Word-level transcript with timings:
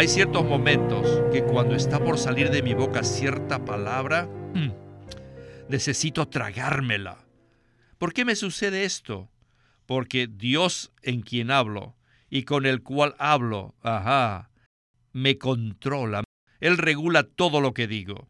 Hay 0.00 0.08
ciertos 0.08 0.46
momentos 0.46 1.06
que 1.30 1.42
cuando 1.42 1.74
está 1.74 2.02
por 2.02 2.16
salir 2.16 2.48
de 2.48 2.62
mi 2.62 2.72
boca 2.72 3.04
cierta 3.04 3.66
palabra, 3.66 4.30
mm, 4.54 4.70
necesito 5.68 6.26
tragármela. 6.26 7.26
¿Por 7.98 8.14
qué 8.14 8.24
me 8.24 8.34
sucede 8.34 8.84
esto? 8.84 9.30
Porque 9.84 10.26
Dios 10.26 10.90
en 11.02 11.20
quien 11.20 11.50
hablo 11.50 11.98
y 12.30 12.44
con 12.44 12.64
el 12.64 12.82
cual 12.82 13.14
hablo, 13.18 13.74
ajá, 13.82 14.48
me 15.12 15.36
controla. 15.36 16.24
Él 16.60 16.78
regula 16.78 17.24
todo 17.24 17.60
lo 17.60 17.74
que 17.74 17.86
digo. 17.86 18.26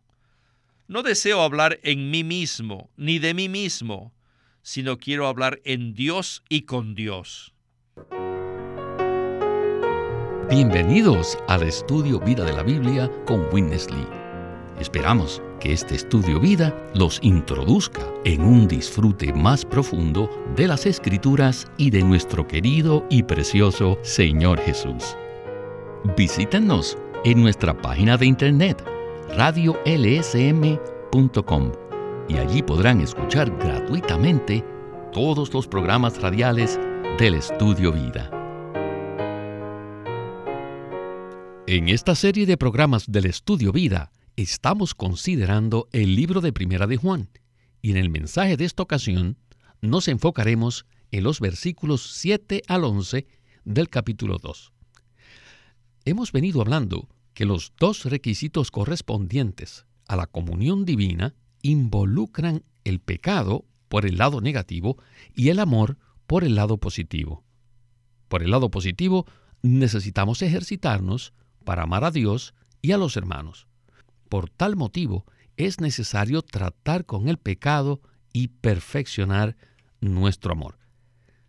No 0.88 1.04
deseo 1.04 1.40
hablar 1.40 1.78
en 1.84 2.10
mí 2.10 2.24
mismo, 2.24 2.90
ni 2.96 3.20
de 3.20 3.32
mí 3.32 3.48
mismo, 3.48 4.12
sino 4.62 4.98
quiero 4.98 5.28
hablar 5.28 5.60
en 5.62 5.94
Dios 5.94 6.42
y 6.48 6.62
con 6.62 6.96
Dios. 6.96 7.54
Bienvenidos 10.50 11.38
al 11.46 11.62
estudio 11.62 12.18
Vida 12.18 12.44
de 12.44 12.52
la 12.52 12.64
Biblia 12.64 13.08
con 13.24 13.46
Witness 13.52 13.88
Lee. 13.88 14.08
Esperamos 14.80 15.40
que 15.60 15.72
este 15.72 15.94
estudio 15.94 16.40
vida 16.40 16.74
los 16.92 17.20
introduzca 17.22 18.02
en 18.24 18.42
un 18.42 18.66
disfrute 18.66 19.32
más 19.32 19.64
profundo 19.64 20.28
de 20.56 20.66
las 20.66 20.86
escrituras 20.86 21.70
y 21.76 21.90
de 21.90 22.02
nuestro 22.02 22.48
querido 22.48 23.06
y 23.08 23.22
precioso 23.22 23.96
Señor 24.02 24.58
Jesús. 24.58 25.16
Visítenos 26.16 26.98
en 27.24 27.40
nuestra 27.40 27.72
página 27.72 28.16
de 28.16 28.26
internet 28.26 28.84
radiolsm.com 29.36 31.72
y 32.28 32.38
allí 32.38 32.60
podrán 32.60 33.02
escuchar 33.02 33.56
gratuitamente 33.56 34.64
todos 35.12 35.54
los 35.54 35.68
programas 35.68 36.20
radiales 36.20 36.80
del 37.20 37.34
estudio 37.34 37.92
vida. 37.92 38.39
En 41.72 41.88
esta 41.88 42.16
serie 42.16 42.46
de 42.46 42.56
programas 42.56 43.12
del 43.12 43.26
Estudio 43.26 43.70
Vida 43.70 44.10
estamos 44.34 44.92
considerando 44.92 45.88
el 45.92 46.16
libro 46.16 46.40
de 46.40 46.52
Primera 46.52 46.88
de 46.88 46.96
Juan 46.96 47.28
y 47.80 47.92
en 47.92 47.96
el 47.96 48.10
mensaje 48.10 48.56
de 48.56 48.64
esta 48.64 48.82
ocasión 48.82 49.36
nos 49.80 50.08
enfocaremos 50.08 50.84
en 51.12 51.22
los 51.22 51.38
versículos 51.38 52.10
7 52.14 52.62
al 52.66 52.82
11 52.82 53.28
del 53.64 53.88
capítulo 53.88 54.38
2. 54.38 54.72
Hemos 56.06 56.32
venido 56.32 56.60
hablando 56.60 57.08
que 57.34 57.44
los 57.44 57.72
dos 57.78 58.04
requisitos 58.04 58.72
correspondientes 58.72 59.86
a 60.08 60.16
la 60.16 60.26
comunión 60.26 60.84
divina 60.84 61.36
involucran 61.62 62.64
el 62.82 62.98
pecado 62.98 63.64
por 63.88 64.06
el 64.06 64.18
lado 64.18 64.40
negativo 64.40 65.00
y 65.36 65.50
el 65.50 65.60
amor 65.60 65.98
por 66.26 66.42
el 66.42 66.56
lado 66.56 66.78
positivo. 66.78 67.44
Por 68.26 68.42
el 68.42 68.50
lado 68.50 68.72
positivo 68.72 69.24
necesitamos 69.62 70.42
ejercitarnos 70.42 71.32
para 71.64 71.82
amar 71.82 72.04
a 72.04 72.10
Dios 72.10 72.54
y 72.82 72.92
a 72.92 72.98
los 72.98 73.16
hermanos. 73.16 73.66
Por 74.28 74.48
tal 74.50 74.76
motivo, 74.76 75.24
es 75.56 75.80
necesario 75.80 76.42
tratar 76.42 77.04
con 77.04 77.28
el 77.28 77.36
pecado 77.36 78.00
y 78.32 78.48
perfeccionar 78.48 79.56
nuestro 80.00 80.52
amor. 80.52 80.78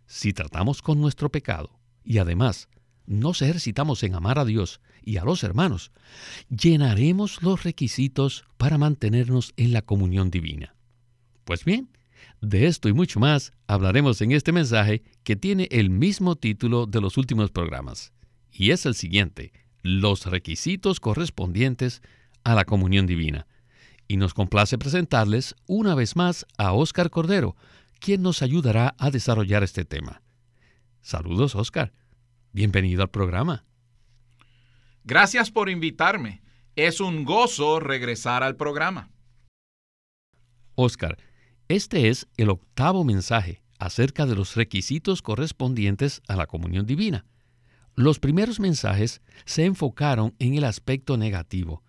Si 0.06 0.32
tratamos 0.32 0.82
con 0.82 1.00
nuestro 1.00 1.30
pecado 1.30 1.78
y 2.04 2.18
además 2.18 2.68
nos 3.06 3.42
ejercitamos 3.42 4.02
en 4.02 4.14
amar 4.14 4.38
a 4.38 4.44
Dios 4.44 4.80
y 5.02 5.16
a 5.16 5.24
los 5.24 5.42
hermanos, 5.42 5.90
llenaremos 6.48 7.42
los 7.42 7.62
requisitos 7.64 8.44
para 8.56 8.78
mantenernos 8.78 9.52
en 9.56 9.72
la 9.72 9.82
comunión 9.82 10.30
divina. 10.30 10.74
Pues 11.44 11.64
bien, 11.64 11.88
de 12.40 12.66
esto 12.66 12.88
y 12.88 12.92
mucho 12.92 13.20
más 13.20 13.52
hablaremos 13.66 14.20
en 14.20 14.32
este 14.32 14.52
mensaje 14.52 15.02
que 15.24 15.36
tiene 15.36 15.68
el 15.70 15.90
mismo 15.90 16.36
título 16.36 16.86
de 16.86 17.00
los 17.00 17.16
últimos 17.16 17.50
programas, 17.50 18.12
y 18.50 18.70
es 18.70 18.86
el 18.86 18.94
siguiente, 18.94 19.52
los 19.82 20.26
requisitos 20.26 21.00
correspondientes 21.00 22.02
a 22.44 22.54
la 22.54 22.64
comunión 22.64 23.06
divina. 23.06 23.46
Y 24.08 24.16
nos 24.16 24.34
complace 24.34 24.78
presentarles 24.78 25.54
una 25.66 25.94
vez 25.94 26.16
más 26.16 26.46
a 26.58 26.72
Óscar 26.72 27.10
Cordero, 27.10 27.56
quien 27.98 28.22
nos 28.22 28.42
ayudará 28.42 28.94
a 28.98 29.10
desarrollar 29.10 29.62
este 29.62 29.84
tema. 29.84 30.22
Saludos, 31.00 31.54
Óscar. 31.54 31.92
Bienvenido 32.52 33.02
al 33.02 33.10
programa. 33.10 33.64
Gracias 35.04 35.50
por 35.50 35.68
invitarme. 35.68 36.42
Es 36.76 37.00
un 37.00 37.24
gozo 37.24 37.80
regresar 37.80 38.42
al 38.42 38.56
programa. 38.56 39.10
Óscar, 40.74 41.18
este 41.68 42.08
es 42.08 42.28
el 42.36 42.50
octavo 42.50 43.04
mensaje 43.04 43.62
acerca 43.78 44.26
de 44.26 44.36
los 44.36 44.54
requisitos 44.54 45.22
correspondientes 45.22 46.22
a 46.28 46.36
la 46.36 46.46
comunión 46.46 46.86
divina. 46.86 47.26
Los 47.94 48.18
primeros 48.18 48.58
mensajes 48.58 49.20
se 49.44 49.64
enfocaron 49.64 50.34
en 50.38 50.54
el 50.54 50.64
aspecto 50.64 51.16
negativo, 51.16 51.82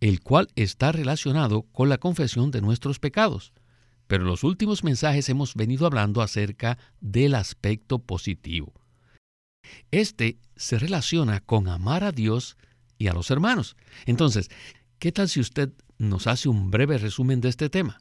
el 0.00 0.20
cual 0.20 0.48
está 0.56 0.90
relacionado 0.90 1.62
con 1.72 1.88
la 1.88 1.98
confesión 1.98 2.50
de 2.50 2.60
nuestros 2.60 2.98
pecados. 2.98 3.52
Pero 4.06 4.24
en 4.24 4.30
los 4.30 4.44
últimos 4.44 4.84
mensajes 4.84 5.28
hemos 5.28 5.54
venido 5.54 5.86
hablando 5.86 6.22
acerca 6.22 6.78
del 7.00 7.34
aspecto 7.34 8.00
positivo. 8.00 8.72
Este 9.90 10.38
se 10.56 10.78
relaciona 10.78 11.40
con 11.40 11.68
amar 11.68 12.04
a 12.04 12.12
Dios 12.12 12.56
y 12.98 13.06
a 13.06 13.12
los 13.12 13.30
hermanos. 13.30 13.76
Entonces, 14.06 14.50
¿qué 14.98 15.12
tal 15.12 15.28
si 15.28 15.40
usted 15.40 15.70
nos 15.98 16.26
hace 16.26 16.48
un 16.48 16.70
breve 16.70 16.98
resumen 16.98 17.40
de 17.40 17.48
este 17.48 17.70
tema? 17.70 18.00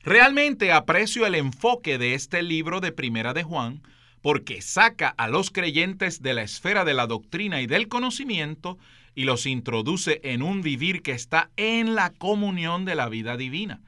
Realmente 0.00 0.72
aprecio 0.72 1.26
el 1.26 1.34
enfoque 1.34 1.98
de 1.98 2.14
este 2.14 2.42
libro 2.42 2.80
de 2.80 2.92
Primera 2.92 3.32
de 3.32 3.42
Juan, 3.42 3.82
porque 4.22 4.62
saca 4.62 5.08
a 5.08 5.28
los 5.28 5.50
creyentes 5.50 6.22
de 6.22 6.34
la 6.34 6.42
esfera 6.42 6.84
de 6.84 6.94
la 6.94 7.06
doctrina 7.06 7.60
y 7.60 7.66
del 7.66 7.88
conocimiento 7.88 8.78
y 9.14 9.24
los 9.24 9.46
introduce 9.46 10.20
en 10.22 10.42
un 10.42 10.62
vivir 10.62 11.02
que 11.02 11.12
está 11.12 11.50
en 11.56 11.94
la 11.94 12.10
comunión 12.10 12.84
de 12.84 12.94
la 12.94 13.08
vida 13.08 13.36
divina. 13.36 13.80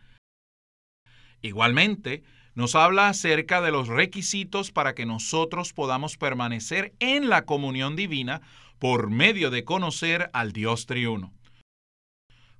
Igualmente, 1.43 2.23
nos 2.55 2.75
habla 2.75 3.09
acerca 3.09 3.61
de 3.61 3.71
los 3.71 3.89
requisitos 3.89 4.73
para 4.73 4.95
que 4.95 5.07
nosotros 5.07 5.73
podamos 5.73 6.17
permanecer 6.17 6.93
en 6.99 7.29
la 7.29 7.45
comunión 7.45 7.97
divina 7.97 8.43
por 8.79 9.11
medio 9.11 9.51
de 9.51 9.65
conocer 9.65 10.31
al 10.33 10.53
Dios 10.53 10.87
triuno. 10.87 11.33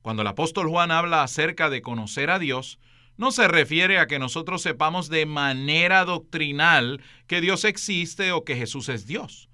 Cuando 0.03 0.23
el 0.23 0.29
apóstol 0.29 0.69
Juan 0.69 0.91
habla 0.91 1.23
acerca 1.23 1.69
de 1.69 1.83
conocer 1.83 2.31
a 2.31 2.39
Dios, 2.39 2.79
no 3.21 3.33
se 3.33 3.47
refiere 3.49 3.99
a 3.99 4.07
que 4.07 4.19
nosotros 4.19 4.63
sepamos 4.63 5.11
de 5.11 5.27
manera 5.27 6.07
doctrinal 6.07 7.03
que 7.27 7.43
Dios 7.43 7.67
existe 7.67 8.33
o 8.33 8.45
que 8.45 8.57
Jesús 8.57 8.89
es 8.89 9.07
Dios. 9.07 9.51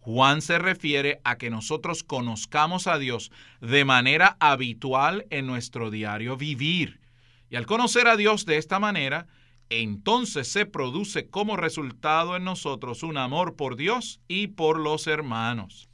Juan 0.00 0.42
se 0.42 0.58
refiere 0.58 1.22
a 1.24 1.38
que 1.38 1.48
nosotros 1.48 2.02
conozcamos 2.02 2.88
a 2.88 2.98
Dios 2.98 3.32
de 3.62 3.86
manera 3.86 4.36
habitual 4.38 5.24
en 5.30 5.46
nuestro 5.46 5.90
diario 5.90 6.36
vivir. 6.36 7.00
Y 7.48 7.56
al 7.56 7.64
conocer 7.64 8.06
a 8.06 8.18
Dios 8.18 8.44
de 8.44 8.58
esta 8.58 8.78
manera, 8.78 9.28
entonces 9.70 10.46
se 10.46 10.66
produce 10.66 11.28
como 11.28 11.56
resultado 11.56 12.36
en 12.36 12.44
nosotros 12.44 13.02
un 13.02 13.16
amor 13.16 13.56
por 13.56 13.76
Dios 13.76 14.20
y 14.28 14.48
por 14.48 14.78
los 14.78 15.06
hermanos. 15.06 15.88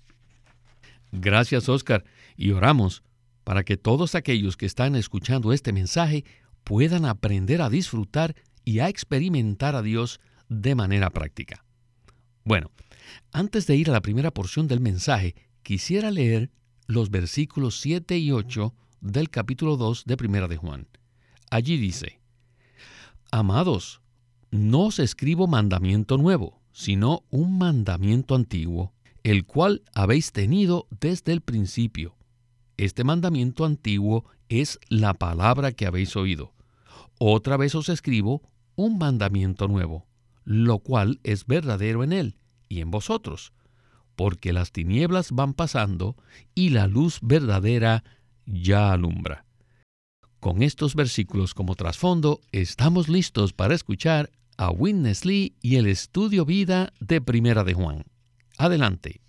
Gracias, 1.12 1.68
Oscar, 1.68 2.04
y 2.36 2.50
oramos 2.50 3.04
para 3.44 3.62
que 3.62 3.76
todos 3.76 4.16
aquellos 4.16 4.56
que 4.56 4.66
están 4.66 4.96
escuchando 4.96 5.52
este 5.52 5.72
mensaje 5.72 6.24
puedan 6.68 7.06
aprender 7.06 7.62
a 7.62 7.70
disfrutar 7.70 8.36
y 8.62 8.80
a 8.80 8.90
experimentar 8.90 9.74
a 9.74 9.80
Dios 9.80 10.20
de 10.50 10.74
manera 10.74 11.08
práctica. 11.08 11.64
Bueno, 12.44 12.70
antes 13.32 13.66
de 13.66 13.74
ir 13.74 13.88
a 13.88 13.94
la 13.94 14.02
primera 14.02 14.32
porción 14.32 14.68
del 14.68 14.78
mensaje, 14.78 15.34
quisiera 15.62 16.10
leer 16.10 16.50
los 16.86 17.08
versículos 17.08 17.80
7 17.80 18.18
y 18.18 18.32
8 18.32 18.74
del 19.00 19.30
capítulo 19.30 19.78
2 19.78 20.04
de 20.04 20.16
Primera 20.18 20.46
de 20.46 20.58
Juan. 20.58 20.88
Allí 21.50 21.78
dice, 21.78 22.20
Amados, 23.30 24.02
no 24.50 24.88
os 24.88 24.98
escribo 24.98 25.46
mandamiento 25.46 26.18
nuevo, 26.18 26.60
sino 26.70 27.24
un 27.30 27.56
mandamiento 27.56 28.34
antiguo, 28.34 28.92
el 29.22 29.46
cual 29.46 29.80
habéis 29.94 30.32
tenido 30.32 30.86
desde 31.00 31.32
el 31.32 31.40
principio. 31.40 32.14
Este 32.76 33.04
mandamiento 33.04 33.64
antiguo 33.64 34.26
es 34.50 34.78
la 34.90 35.14
palabra 35.14 35.72
que 35.72 35.86
habéis 35.86 36.14
oído. 36.14 36.52
Otra 37.18 37.56
vez 37.56 37.74
os 37.74 37.88
escribo 37.88 38.42
un 38.76 38.98
mandamiento 38.98 39.66
nuevo, 39.66 40.06
lo 40.44 40.78
cual 40.78 41.18
es 41.24 41.46
verdadero 41.46 42.04
en 42.04 42.12
él 42.12 42.36
y 42.68 42.80
en 42.80 42.92
vosotros, 42.92 43.52
porque 44.14 44.52
las 44.52 44.70
tinieblas 44.70 45.32
van 45.32 45.52
pasando 45.52 46.16
y 46.54 46.70
la 46.70 46.86
luz 46.86 47.18
verdadera 47.20 48.04
ya 48.46 48.92
alumbra. 48.92 49.44
Con 50.38 50.62
estos 50.62 50.94
versículos 50.94 51.54
como 51.54 51.74
trasfondo, 51.74 52.40
estamos 52.52 53.08
listos 53.08 53.52
para 53.52 53.74
escuchar 53.74 54.30
a 54.56 54.70
Witness 54.70 55.24
Lee 55.24 55.56
y 55.60 55.76
el 55.76 55.88
estudio 55.88 56.44
vida 56.44 56.92
de 57.00 57.20
Primera 57.20 57.64
de 57.64 57.74
Juan. 57.74 58.04
Adelante. 58.58 59.20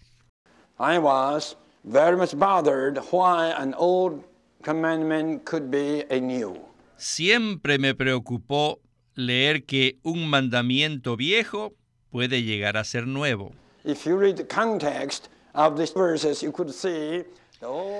I 0.79 0.99
was 0.99 1.57
very 1.83 2.15
much 2.15 2.35
bothered 2.35 2.99
why 3.11 3.51
an 3.57 3.73
old 3.77 4.23
commandment 4.61 5.43
could 5.45 5.71
be 5.71 6.05
a 6.11 6.19
new. 6.19 6.68
Siempre 6.99 7.79
me 7.79 7.95
preocupó 7.95 8.81
leer 9.15 9.63
que 9.63 9.99
un 10.03 10.29
mandamiento 10.29 11.15
viejo 11.15 11.73
puede 12.09 12.43
llegar 12.43 12.75
a 12.75 12.83
ser 12.83 13.07
nuevo. 13.07 13.55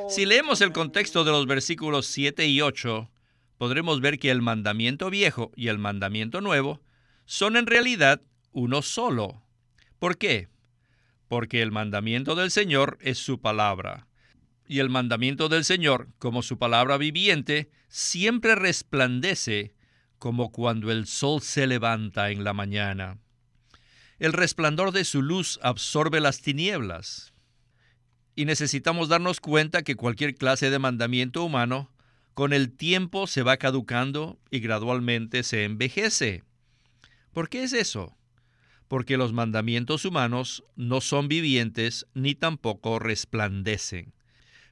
Si 0.10 0.26
leemos 0.26 0.60
el 0.60 0.74
contexto 0.74 1.24
de 1.24 1.32
los 1.32 1.48
versículos 1.48 2.08
7 2.08 2.46
y 2.48 2.60
8, 2.60 3.10
podremos 3.58 4.02
ver 4.02 4.20
que 4.20 4.32
el 4.32 4.42
mandamiento 4.42 5.10
viejo 5.10 5.52
y 5.56 5.70
el 5.70 5.78
mandamiento 5.78 6.42
nuevo 6.42 6.82
son 7.24 7.56
en 7.56 7.68
realidad 7.68 8.22
uno 8.52 8.82
solo. 8.82 9.42
¿Por 9.98 10.18
qué? 10.18 10.50
Porque 11.30 11.62
el 11.62 11.72
mandamiento 11.72 12.36
del 12.36 12.52
Señor 12.52 12.98
es 13.00 13.18
su 13.18 13.40
palabra. 13.40 14.09
Y 14.70 14.82
el 14.82 14.90
mandamiento 14.90 15.50
del 15.50 15.66
Señor, 15.66 16.10
como 16.20 16.44
su 16.44 16.60
palabra 16.60 16.98
viviente, 16.98 17.72
siempre 17.88 18.54
resplandece 18.54 19.74
como 20.20 20.52
cuando 20.52 20.92
el 20.92 21.08
sol 21.08 21.42
se 21.42 21.66
levanta 21.66 22.30
en 22.30 22.44
la 22.44 22.54
mañana. 22.54 23.18
El 24.20 24.32
resplandor 24.32 24.92
de 24.92 25.06
su 25.06 25.24
luz 25.24 25.60
absorbe 25.64 26.20
las 26.20 26.42
tinieblas. 26.42 27.34
Y 28.36 28.46
necesitamos 28.46 29.10
darnos 29.10 29.40
cuenta 29.40 29.82
que 29.82 29.96
cualquier 29.96 30.36
clase 30.36 30.70
de 30.70 30.78
mandamiento 30.78 31.44
humano 31.44 31.92
con 32.36 32.54
el 32.54 32.72
tiempo 32.72 33.26
se 33.26 33.42
va 33.42 33.58
caducando 33.58 34.40
y 34.52 34.60
gradualmente 34.60 35.42
se 35.42 35.64
envejece. 35.64 36.44
¿Por 37.34 37.50
qué 37.50 37.64
es 37.64 37.74
eso? 37.74 38.16
Porque 38.88 39.18
los 39.18 39.34
mandamientos 39.34 40.06
humanos 40.06 40.64
no 40.76 41.02
son 41.02 41.28
vivientes 41.28 42.06
ni 42.14 42.36
tampoco 42.36 43.00
resplandecen. 43.00 44.14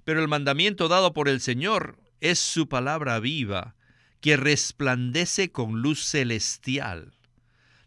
Pero 0.08 0.22
el 0.22 0.30
mandamiento 0.30 0.88
dado 0.88 1.12
por 1.12 1.28
el 1.28 1.42
Señor 1.42 2.00
es 2.22 2.40
su 2.40 2.70
palabra 2.70 3.20
viva, 3.20 3.76
que 4.22 4.38
resplandece 4.38 5.52
con 5.52 5.82
luz 5.82 6.02
celestial. 6.02 7.12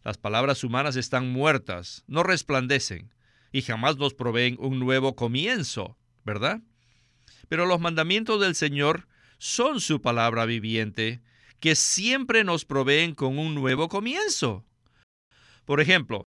Las 0.05 0.19
palabras 0.19 0.62
humanas 0.62 0.96
están 0.96 1.31
muertas, 1.32 2.05
no 2.08 2.22
resplandecen, 2.22 3.11
y 3.52 3.62
jamás 3.62 3.96
nos 3.96 4.12
proveen 4.12 4.56
un 4.58 4.78
nuevo 4.78 5.17
comienzo, 5.17 5.96
¿verdad? 6.22 6.61
Pero 7.49 7.64
los 7.64 7.81
mandamientos 7.81 8.38
del 8.38 8.55
Señor 8.55 9.08
son 9.38 9.81
su 9.81 10.02
palabra 10.02 10.44
viviente, 10.44 11.23
que 11.58 11.75
siempre 11.75 12.44
nos 12.44 12.66
proveen 12.66 13.14
con 13.14 13.38
un 13.38 13.55
nuevo 13.55 13.88
comienzo. 13.88 14.66
Por 15.64 15.81
ejemplo, 15.81 16.26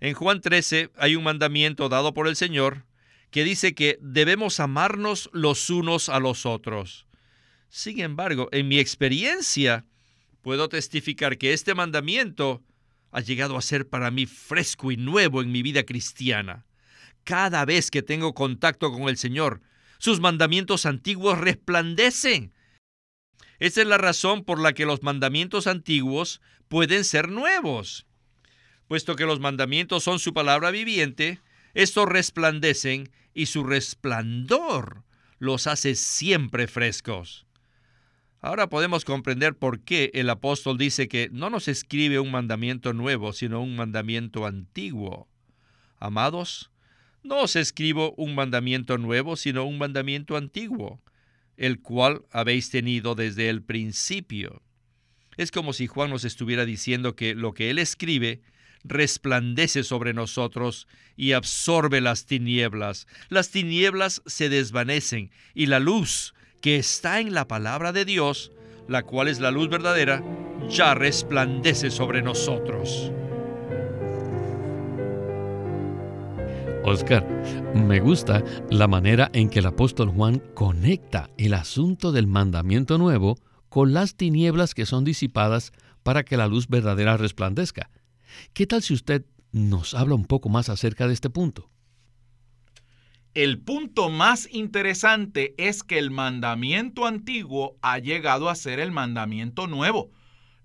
en 0.00 0.14
Juan 0.14 0.40
13 0.40 0.92
hay 0.96 1.14
un 1.14 1.24
mandamiento 1.24 1.90
dado 1.90 2.14
por 2.14 2.26
el 2.26 2.36
Señor 2.36 2.86
que 3.30 3.44
dice 3.44 3.74
que 3.74 3.98
debemos 4.00 4.60
amarnos 4.60 5.30
los 5.32 5.70
unos 5.70 6.08
a 6.08 6.18
los 6.18 6.46
otros. 6.46 7.06
Sin 7.68 8.00
embargo, 8.00 8.48
en 8.52 8.68
mi 8.68 8.78
experiencia, 8.78 9.86
puedo 10.42 10.68
testificar 10.68 11.38
que 11.38 11.52
este 11.52 11.74
mandamiento 11.74 12.62
ha 13.12 13.20
llegado 13.20 13.56
a 13.56 13.62
ser 13.62 13.88
para 13.88 14.10
mí 14.10 14.26
fresco 14.26 14.90
y 14.90 14.96
nuevo 14.96 15.42
en 15.42 15.52
mi 15.52 15.62
vida 15.62 15.84
cristiana. 15.84 16.66
Cada 17.24 17.64
vez 17.64 17.90
que 17.90 18.02
tengo 18.02 18.34
contacto 18.34 18.90
con 18.92 19.08
el 19.08 19.16
Señor, 19.16 19.60
sus 19.98 20.20
mandamientos 20.20 20.86
antiguos 20.86 21.38
resplandecen. 21.38 22.52
Esa 23.58 23.82
es 23.82 23.86
la 23.86 23.98
razón 23.98 24.44
por 24.44 24.60
la 24.60 24.72
que 24.72 24.86
los 24.86 25.02
mandamientos 25.02 25.66
antiguos 25.66 26.40
pueden 26.68 27.04
ser 27.04 27.28
nuevos. 27.28 28.06
Puesto 28.88 29.14
que 29.14 29.26
los 29.26 29.38
mandamientos 29.38 30.02
son 30.02 30.18
su 30.18 30.32
palabra 30.32 30.70
viviente, 30.70 31.40
estos 31.74 32.08
resplandecen 32.08 33.10
y 33.34 33.46
su 33.46 33.64
resplandor 33.64 35.04
los 35.38 35.66
hace 35.66 35.94
siempre 35.94 36.66
frescos. 36.66 37.46
Ahora 38.40 38.68
podemos 38.68 39.04
comprender 39.04 39.54
por 39.54 39.80
qué 39.80 40.10
el 40.14 40.30
apóstol 40.30 40.78
dice 40.78 41.08
que 41.08 41.28
no 41.30 41.50
nos 41.50 41.68
escribe 41.68 42.20
un 42.20 42.30
mandamiento 42.30 42.92
nuevo, 42.94 43.32
sino 43.32 43.62
un 43.62 43.76
mandamiento 43.76 44.46
antiguo. 44.46 45.28
Amados, 45.98 46.70
no 47.22 47.40
os 47.40 47.54
escribo 47.54 48.14
un 48.16 48.34
mandamiento 48.34 48.96
nuevo, 48.96 49.36
sino 49.36 49.64
un 49.64 49.76
mandamiento 49.76 50.38
antiguo, 50.38 51.02
el 51.58 51.80
cual 51.80 52.22
habéis 52.30 52.70
tenido 52.70 53.14
desde 53.14 53.50
el 53.50 53.62
principio. 53.62 54.62
Es 55.36 55.50
como 55.50 55.74
si 55.74 55.86
Juan 55.86 56.08
nos 56.08 56.24
estuviera 56.24 56.64
diciendo 56.64 57.16
que 57.16 57.34
lo 57.34 57.52
que 57.52 57.68
él 57.68 57.78
escribe 57.78 58.40
resplandece 58.84 59.82
sobre 59.84 60.14
nosotros 60.14 60.86
y 61.16 61.32
absorbe 61.32 62.00
las 62.00 62.26
tinieblas. 62.26 63.06
Las 63.28 63.50
tinieblas 63.50 64.22
se 64.26 64.48
desvanecen 64.48 65.30
y 65.54 65.66
la 65.66 65.80
luz 65.80 66.34
que 66.60 66.76
está 66.76 67.20
en 67.20 67.34
la 67.34 67.46
palabra 67.48 67.92
de 67.92 68.04
Dios, 68.04 68.52
la 68.88 69.02
cual 69.02 69.28
es 69.28 69.40
la 69.40 69.50
luz 69.50 69.68
verdadera, 69.68 70.22
ya 70.68 70.94
resplandece 70.94 71.90
sobre 71.90 72.22
nosotros. 72.22 73.12
Oscar, 76.84 77.26
me 77.74 78.00
gusta 78.00 78.42
la 78.70 78.88
manera 78.88 79.30
en 79.32 79.50
que 79.50 79.58
el 79.58 79.66
apóstol 79.66 80.08
Juan 80.08 80.42
conecta 80.54 81.28
el 81.36 81.54
asunto 81.54 82.10
del 82.10 82.26
mandamiento 82.26 82.98
nuevo 82.98 83.38
con 83.68 83.92
las 83.92 84.16
tinieblas 84.16 84.74
que 84.74 84.86
son 84.86 85.04
disipadas 85.04 85.72
para 86.02 86.24
que 86.24 86.36
la 86.36 86.48
luz 86.48 86.68
verdadera 86.68 87.16
resplandezca. 87.16 87.90
¿Qué 88.52 88.66
tal 88.66 88.82
si 88.82 88.94
usted 88.94 89.24
nos 89.52 89.94
habla 89.94 90.14
un 90.14 90.24
poco 90.24 90.48
más 90.48 90.68
acerca 90.68 91.06
de 91.06 91.14
este 91.14 91.30
punto? 91.30 91.70
El 93.34 93.60
punto 93.60 94.10
más 94.10 94.48
interesante 94.50 95.54
es 95.56 95.84
que 95.84 95.98
el 95.98 96.10
mandamiento 96.10 97.06
antiguo 97.06 97.76
ha 97.80 97.98
llegado 97.98 98.48
a 98.48 98.56
ser 98.56 98.80
el 98.80 98.90
mandamiento 98.90 99.68
nuevo, 99.68 100.10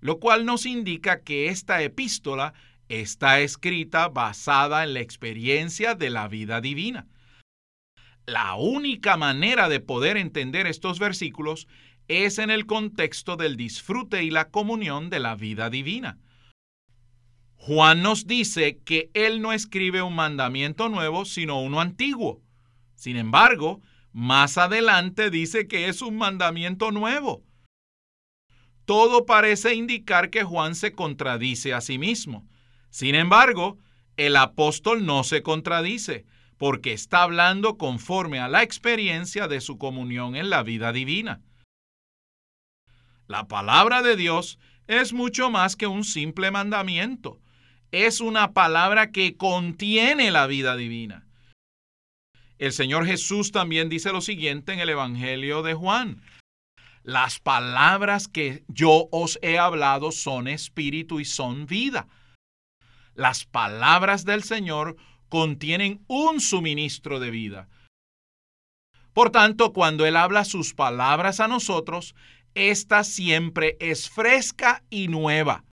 lo 0.00 0.18
cual 0.18 0.44
nos 0.44 0.66
indica 0.66 1.22
que 1.22 1.48
esta 1.48 1.80
epístola 1.82 2.54
está 2.88 3.40
escrita 3.40 4.08
basada 4.08 4.82
en 4.82 4.94
la 4.94 5.00
experiencia 5.00 5.94
de 5.94 6.10
la 6.10 6.26
vida 6.26 6.60
divina. 6.60 7.06
La 8.26 8.56
única 8.56 9.16
manera 9.16 9.68
de 9.68 9.78
poder 9.78 10.16
entender 10.16 10.66
estos 10.66 10.98
versículos 10.98 11.68
es 12.08 12.38
en 12.38 12.50
el 12.50 12.66
contexto 12.66 13.36
del 13.36 13.56
disfrute 13.56 14.24
y 14.24 14.30
la 14.30 14.50
comunión 14.50 15.10
de 15.10 15.20
la 15.20 15.36
vida 15.36 15.70
divina. 15.70 16.18
Juan 17.66 18.00
nos 18.00 18.28
dice 18.28 18.78
que 18.84 19.10
él 19.12 19.42
no 19.42 19.52
escribe 19.52 20.00
un 20.00 20.14
mandamiento 20.14 20.88
nuevo, 20.88 21.24
sino 21.24 21.60
uno 21.60 21.80
antiguo. 21.80 22.40
Sin 22.94 23.16
embargo, 23.16 23.80
más 24.12 24.56
adelante 24.56 25.30
dice 25.30 25.66
que 25.66 25.88
es 25.88 26.00
un 26.00 26.16
mandamiento 26.16 26.92
nuevo. 26.92 27.42
Todo 28.84 29.26
parece 29.26 29.74
indicar 29.74 30.30
que 30.30 30.44
Juan 30.44 30.76
se 30.76 30.92
contradice 30.92 31.74
a 31.74 31.80
sí 31.80 31.98
mismo. 31.98 32.46
Sin 32.90 33.16
embargo, 33.16 33.78
el 34.16 34.36
apóstol 34.36 35.04
no 35.04 35.24
se 35.24 35.42
contradice, 35.42 36.24
porque 36.58 36.92
está 36.92 37.24
hablando 37.24 37.78
conforme 37.78 38.38
a 38.38 38.46
la 38.46 38.62
experiencia 38.62 39.48
de 39.48 39.60
su 39.60 39.76
comunión 39.76 40.36
en 40.36 40.50
la 40.50 40.62
vida 40.62 40.92
divina. 40.92 41.42
La 43.26 43.48
palabra 43.48 44.02
de 44.02 44.14
Dios 44.14 44.60
es 44.86 45.12
mucho 45.12 45.50
más 45.50 45.74
que 45.74 45.88
un 45.88 46.04
simple 46.04 46.52
mandamiento. 46.52 47.40
Es 47.98 48.20
una 48.20 48.52
palabra 48.52 49.10
que 49.10 49.38
contiene 49.38 50.30
la 50.30 50.46
vida 50.46 50.76
divina. 50.76 51.26
El 52.58 52.74
Señor 52.74 53.06
Jesús 53.06 53.52
también 53.52 53.88
dice 53.88 54.12
lo 54.12 54.20
siguiente 54.20 54.74
en 54.74 54.80
el 54.80 54.90
Evangelio 54.90 55.62
de 55.62 55.72
Juan. 55.72 56.22
Las 57.04 57.40
palabras 57.40 58.28
que 58.28 58.64
yo 58.68 59.08
os 59.12 59.38
he 59.40 59.58
hablado 59.58 60.12
son 60.12 60.46
espíritu 60.46 61.20
y 61.20 61.24
son 61.24 61.64
vida. 61.64 62.06
Las 63.14 63.46
palabras 63.46 64.26
del 64.26 64.42
Señor 64.42 64.98
contienen 65.30 66.04
un 66.06 66.42
suministro 66.42 67.18
de 67.18 67.30
vida. 67.30 67.70
Por 69.14 69.30
tanto, 69.30 69.72
cuando 69.72 70.04
Él 70.04 70.16
habla 70.16 70.44
sus 70.44 70.74
palabras 70.74 71.40
a 71.40 71.48
nosotros, 71.48 72.14
esta 72.54 73.04
siempre 73.04 73.78
es 73.80 74.10
fresca 74.10 74.84
y 74.90 75.08
nueva. 75.08 75.64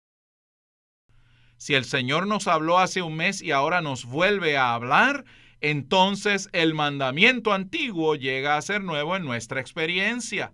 Si 1.64 1.76
el 1.76 1.86
Señor 1.86 2.28
nos 2.28 2.50
habló 2.50 2.78
hace 2.78 3.02
un 3.02 3.16
mes 3.16 3.42
y 3.42 3.52
ahora 3.52 3.80
nos 3.80 4.04
vuelve 4.04 4.58
a 4.58 4.74
hablar, 4.74 5.24
entonces 5.62 6.50
el 6.52 6.74
mandamiento 6.74 7.54
antiguo 7.54 8.16
llega 8.16 8.58
a 8.58 8.62
ser 8.62 8.84
nuevo 8.84 9.16
en 9.16 9.24
nuestra 9.24 9.62
experiencia. 9.62 10.52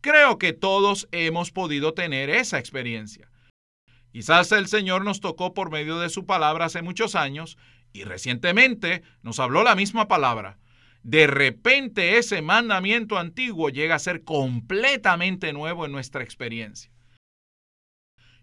Creo 0.00 0.38
que 0.38 0.52
todos 0.52 1.08
hemos 1.10 1.50
podido 1.50 1.92
tener 1.92 2.30
esa 2.30 2.60
experiencia. 2.60 3.28
Quizás 4.12 4.52
el 4.52 4.68
Señor 4.68 5.04
nos 5.04 5.20
tocó 5.20 5.54
por 5.54 5.72
medio 5.72 5.98
de 5.98 6.08
su 6.08 6.24
palabra 6.24 6.66
hace 6.66 6.82
muchos 6.82 7.16
años 7.16 7.58
y 7.92 8.04
recientemente 8.04 9.02
nos 9.22 9.40
habló 9.40 9.64
la 9.64 9.74
misma 9.74 10.06
palabra. 10.06 10.60
De 11.02 11.26
repente 11.26 12.18
ese 12.18 12.42
mandamiento 12.42 13.18
antiguo 13.18 13.70
llega 13.70 13.96
a 13.96 13.98
ser 13.98 14.22
completamente 14.22 15.52
nuevo 15.52 15.84
en 15.84 15.90
nuestra 15.90 16.22
experiencia. 16.22 16.93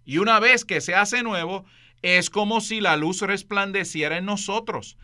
Y 0.06 0.18
una 0.18 0.40
vez 0.40 0.66
que 0.66 0.82
se 0.82 0.96
hace 0.96 1.24
nuevo, 1.24 1.66
es 2.02 2.30
como 2.30 2.62
si 2.62 2.82
la 2.82 2.98
luz 2.98 3.22
resplandeciera 3.22 4.18
en 4.18 4.26
nosotros, 4.26 4.98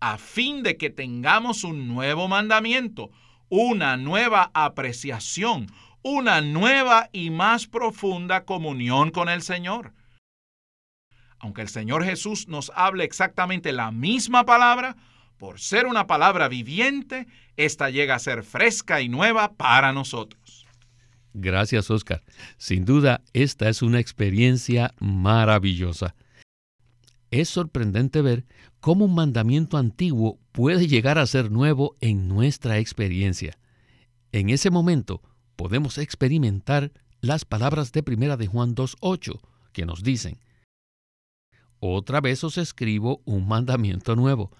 a 0.00 0.18
fin 0.18 0.62
de 0.62 0.76
que 0.76 0.90
tengamos 0.90 1.64
un 1.64 1.88
nuevo 1.88 2.28
mandamiento, 2.28 3.10
una 3.48 3.96
nueva 3.96 4.50
apreciación, 4.54 5.72
una 6.02 6.40
nueva 6.40 7.08
y 7.12 7.30
más 7.30 7.66
profunda 7.66 8.44
comunión 8.44 9.10
con 9.10 9.28
el 9.28 9.42
Señor. 9.42 9.92
Aunque 11.40 11.62
el 11.62 11.68
Señor 11.68 12.04
Jesús 12.04 12.48
nos 12.48 12.70
hable 12.74 13.04
exactamente 13.04 13.72
la 13.72 13.90
misma 13.90 14.44
palabra, 14.44 14.96
por 15.38 15.60
ser 15.60 15.86
una 15.86 16.06
palabra 16.06 16.48
viviente, 16.48 17.28
esta 17.56 17.90
llega 17.90 18.16
a 18.16 18.18
ser 18.18 18.42
fresca 18.42 19.00
y 19.00 19.08
nueva 19.08 19.52
para 19.54 19.92
nosotros. 19.92 20.37
Gracias, 21.34 21.90
Oscar. 21.90 22.22
Sin 22.56 22.84
duda, 22.84 23.22
esta 23.32 23.68
es 23.68 23.82
una 23.82 24.00
experiencia 24.00 24.94
maravillosa. 24.98 26.14
Es 27.30 27.48
sorprendente 27.48 28.22
ver 28.22 28.46
cómo 28.80 29.04
un 29.04 29.14
mandamiento 29.14 29.76
antiguo 29.76 30.38
puede 30.52 30.86
llegar 30.86 31.18
a 31.18 31.26
ser 31.26 31.50
nuevo 31.50 31.96
en 32.00 32.28
nuestra 32.28 32.78
experiencia. 32.78 33.58
En 34.32 34.48
ese 34.48 34.70
momento 34.70 35.22
podemos 35.56 35.98
experimentar 35.98 36.92
las 37.20 37.44
palabras 37.44 37.92
de 37.92 38.02
primera 38.02 38.36
de 38.36 38.46
Juan 38.46 38.74
2.8 38.74 39.40
que 39.72 39.86
nos 39.86 40.02
dicen, 40.02 40.38
Otra 41.80 42.20
vez 42.20 42.42
os 42.44 42.58
escribo 42.58 43.22
un 43.24 43.46
mandamiento 43.46 44.16
nuevo, 44.16 44.50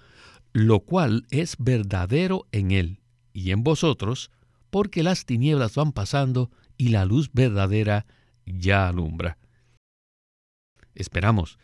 lo 0.53 0.81
cual 0.81 1.27
es 1.31 1.57
verdadero 1.59 2.47
en 2.53 2.71
él 2.71 3.01
y 3.33 3.53
en 3.53 3.63
vosotros, 3.63 4.31
porque 4.71 5.03
las 5.03 5.25
tinieblas 5.25 5.75
van 5.75 5.93
pasando 5.93 6.51
y 6.77 6.89
la 6.89 7.05
luz 7.05 7.31
verdadera 7.33 8.07
ya 8.47 8.89
alumbra. 8.89 9.39
Esperamos 10.95 11.59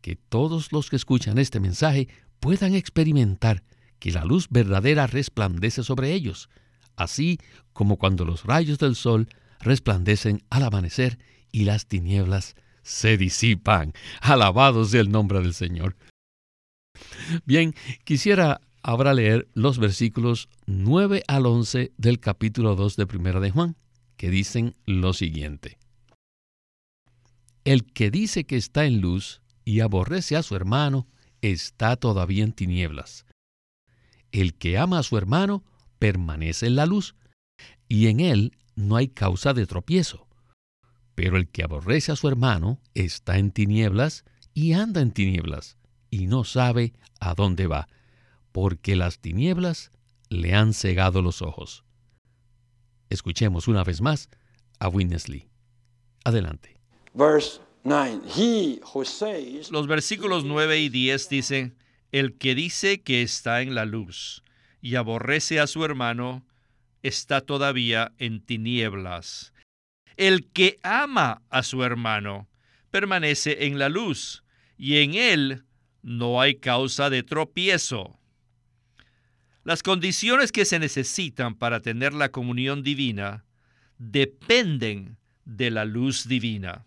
que 0.00 0.16
todos 0.16 0.72
los 0.72 0.90
que 0.90 0.96
escuchan 0.96 1.38
este 1.38 1.60
mensaje 1.60 2.08
puedan 2.40 2.74
experimentar 2.74 3.62
que 3.98 4.10
la 4.10 4.24
luz 4.24 4.48
verdadera 4.48 5.06
resplandece 5.06 5.82
sobre 5.82 6.12
ellos, 6.12 6.48
así 6.96 7.38
como 7.72 7.98
cuando 7.98 8.24
los 8.24 8.44
rayos 8.44 8.78
del 8.78 8.96
sol 8.96 9.28
resplandecen 9.60 10.42
al 10.50 10.64
amanecer 10.64 11.18
y 11.52 11.64
las 11.64 11.86
tinieblas 11.86 12.54
se 12.82 13.16
disipan. 13.16 13.92
Alabados 14.20 14.90
del 14.90 15.10
nombre 15.10 15.40
del 15.40 15.54
Señor. 15.54 15.96
Bien, 17.44 17.74
quisiera 18.04 18.60
ahora 18.82 19.14
leer 19.14 19.48
los 19.54 19.78
versículos 19.78 20.48
9 20.66 21.22
al 21.26 21.46
11 21.46 21.92
del 21.96 22.20
capítulo 22.20 22.76
2 22.76 22.96
de 22.96 23.06
Primera 23.06 23.40
de 23.40 23.50
Juan, 23.50 23.76
que 24.16 24.30
dicen 24.30 24.76
lo 24.86 25.12
siguiente. 25.12 25.78
El 27.64 27.84
que 27.84 28.10
dice 28.10 28.44
que 28.44 28.56
está 28.56 28.86
en 28.86 29.00
luz 29.00 29.42
y 29.64 29.80
aborrece 29.80 30.36
a 30.36 30.42
su 30.42 30.56
hermano, 30.56 31.06
está 31.42 31.96
todavía 31.96 32.44
en 32.44 32.52
tinieblas. 32.52 33.26
El 34.32 34.54
que 34.54 34.78
ama 34.78 34.98
a 34.98 35.02
su 35.02 35.16
hermano 35.16 35.64
permanece 35.98 36.66
en 36.66 36.76
la 36.76 36.86
luz, 36.86 37.14
y 37.88 38.06
en 38.06 38.20
él 38.20 38.56
no 38.76 38.96
hay 38.96 39.08
causa 39.08 39.52
de 39.52 39.66
tropiezo. 39.66 40.26
Pero 41.14 41.36
el 41.36 41.48
que 41.48 41.62
aborrece 41.62 42.12
a 42.12 42.16
su 42.16 42.28
hermano 42.28 42.80
está 42.94 43.38
en 43.38 43.50
tinieblas 43.50 44.24
y 44.54 44.72
anda 44.72 45.00
en 45.00 45.12
tinieblas, 45.12 45.76
y 46.08 46.26
no 46.26 46.44
sabe 46.44 46.94
a 47.20 47.34
dónde 47.34 47.66
va, 47.66 47.88
porque 48.52 48.96
las 48.96 49.18
tinieblas 49.18 49.90
le 50.28 50.54
han 50.54 50.72
cegado 50.74 51.22
los 51.22 51.42
ojos. 51.42 51.84
Escuchemos 53.08 53.68
una 53.68 53.84
vez 53.84 54.00
más 54.00 54.28
a 54.78 54.88
Winnesley. 54.88 55.48
Adelante. 56.24 56.76
Los 59.70 59.86
versículos 59.86 60.44
9 60.44 60.80
y 60.80 60.88
10 60.88 61.28
dicen, 61.28 61.76
El 62.12 62.36
que 62.36 62.54
dice 62.54 63.02
que 63.02 63.22
está 63.22 63.62
en 63.62 63.74
la 63.74 63.84
luz 63.84 64.42
y 64.80 64.94
aborrece 64.94 65.60
a 65.60 65.66
su 65.66 65.84
hermano, 65.84 66.44
está 67.02 67.40
todavía 67.40 68.12
en 68.18 68.40
tinieblas. 68.40 69.52
El 70.16 70.46
que 70.50 70.78
ama 70.82 71.42
a 71.50 71.62
su 71.62 71.82
hermano 71.82 72.48
permanece 72.90 73.66
en 73.66 73.78
la 73.78 73.88
luz, 73.88 74.44
y 74.76 74.98
en 74.98 75.14
él 75.14 75.64
no 76.02 76.40
hay 76.40 76.56
causa 76.56 77.10
de 77.10 77.22
tropiezo. 77.22 78.19
Las 79.70 79.84
condiciones 79.84 80.50
que 80.50 80.64
se 80.64 80.80
necesitan 80.80 81.54
para 81.54 81.78
tener 81.78 82.12
la 82.12 82.32
comunión 82.32 82.82
divina 82.82 83.44
dependen 83.98 85.16
de 85.44 85.70
la 85.70 85.84
luz 85.84 86.26
divina. 86.26 86.86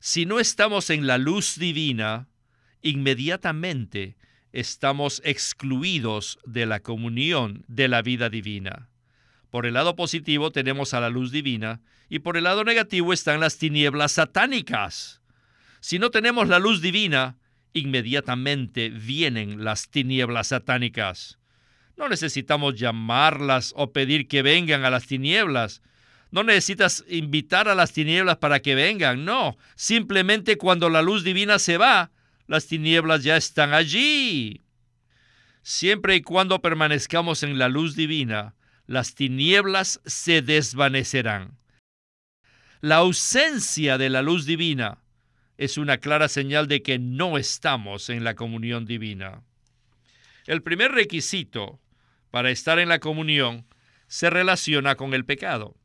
Si 0.00 0.24
no 0.24 0.40
estamos 0.40 0.88
en 0.88 1.06
la 1.06 1.18
luz 1.18 1.58
divina, 1.58 2.26
inmediatamente 2.80 4.16
estamos 4.52 5.20
excluidos 5.22 6.38
de 6.46 6.64
la 6.64 6.80
comunión 6.80 7.62
de 7.68 7.88
la 7.88 8.00
vida 8.00 8.30
divina. 8.30 8.88
Por 9.50 9.66
el 9.66 9.74
lado 9.74 9.94
positivo 9.94 10.50
tenemos 10.50 10.94
a 10.94 11.00
la 11.00 11.10
luz 11.10 11.30
divina 11.30 11.82
y 12.08 12.20
por 12.20 12.38
el 12.38 12.44
lado 12.44 12.64
negativo 12.64 13.12
están 13.12 13.40
las 13.40 13.58
tinieblas 13.58 14.12
satánicas. 14.12 15.20
Si 15.80 15.98
no 15.98 16.10
tenemos 16.10 16.48
la 16.48 16.58
luz 16.58 16.80
divina, 16.80 17.36
inmediatamente 17.74 18.88
vienen 18.88 19.62
las 19.62 19.90
tinieblas 19.90 20.46
satánicas. 20.46 21.38
No 21.96 22.08
necesitamos 22.08 22.74
llamarlas 22.74 23.72
o 23.76 23.92
pedir 23.92 24.26
que 24.26 24.42
vengan 24.42 24.84
a 24.84 24.90
las 24.90 25.06
tinieblas. 25.06 25.82
No 26.30 26.42
necesitas 26.42 27.04
invitar 27.08 27.68
a 27.68 27.74
las 27.74 27.92
tinieblas 27.92 28.38
para 28.38 28.60
que 28.60 28.74
vengan. 28.74 29.24
No, 29.24 29.56
simplemente 29.76 30.56
cuando 30.56 30.90
la 30.90 31.02
luz 31.02 31.22
divina 31.22 31.58
se 31.58 31.78
va, 31.78 32.10
las 32.46 32.66
tinieblas 32.66 33.22
ya 33.22 33.36
están 33.36 33.72
allí. 33.72 34.62
Siempre 35.62 36.16
y 36.16 36.22
cuando 36.22 36.60
permanezcamos 36.60 37.42
en 37.42 37.58
la 37.58 37.68
luz 37.68 37.94
divina, 37.94 38.54
las 38.86 39.14
tinieblas 39.14 40.00
se 40.04 40.42
desvanecerán. 40.42 41.56
La 42.80 42.96
ausencia 42.96 43.96
de 43.96 44.10
la 44.10 44.20
luz 44.20 44.44
divina 44.44 44.98
es 45.56 45.78
una 45.78 45.98
clara 45.98 46.28
señal 46.28 46.68
de 46.68 46.82
que 46.82 46.98
no 46.98 47.38
estamos 47.38 48.10
en 48.10 48.24
la 48.24 48.34
comunión 48.34 48.84
divina. 48.84 49.42
El 50.46 50.62
primer 50.62 50.92
requisito 50.92 51.80
para 52.34 52.50
estar 52.50 52.80
en 52.80 52.88
la 52.88 52.98
comunión 52.98 53.64
se 54.08 54.28
relaciona 54.28 54.96
con 54.96 55.14
el 55.14 55.24
pecado. 55.24 55.76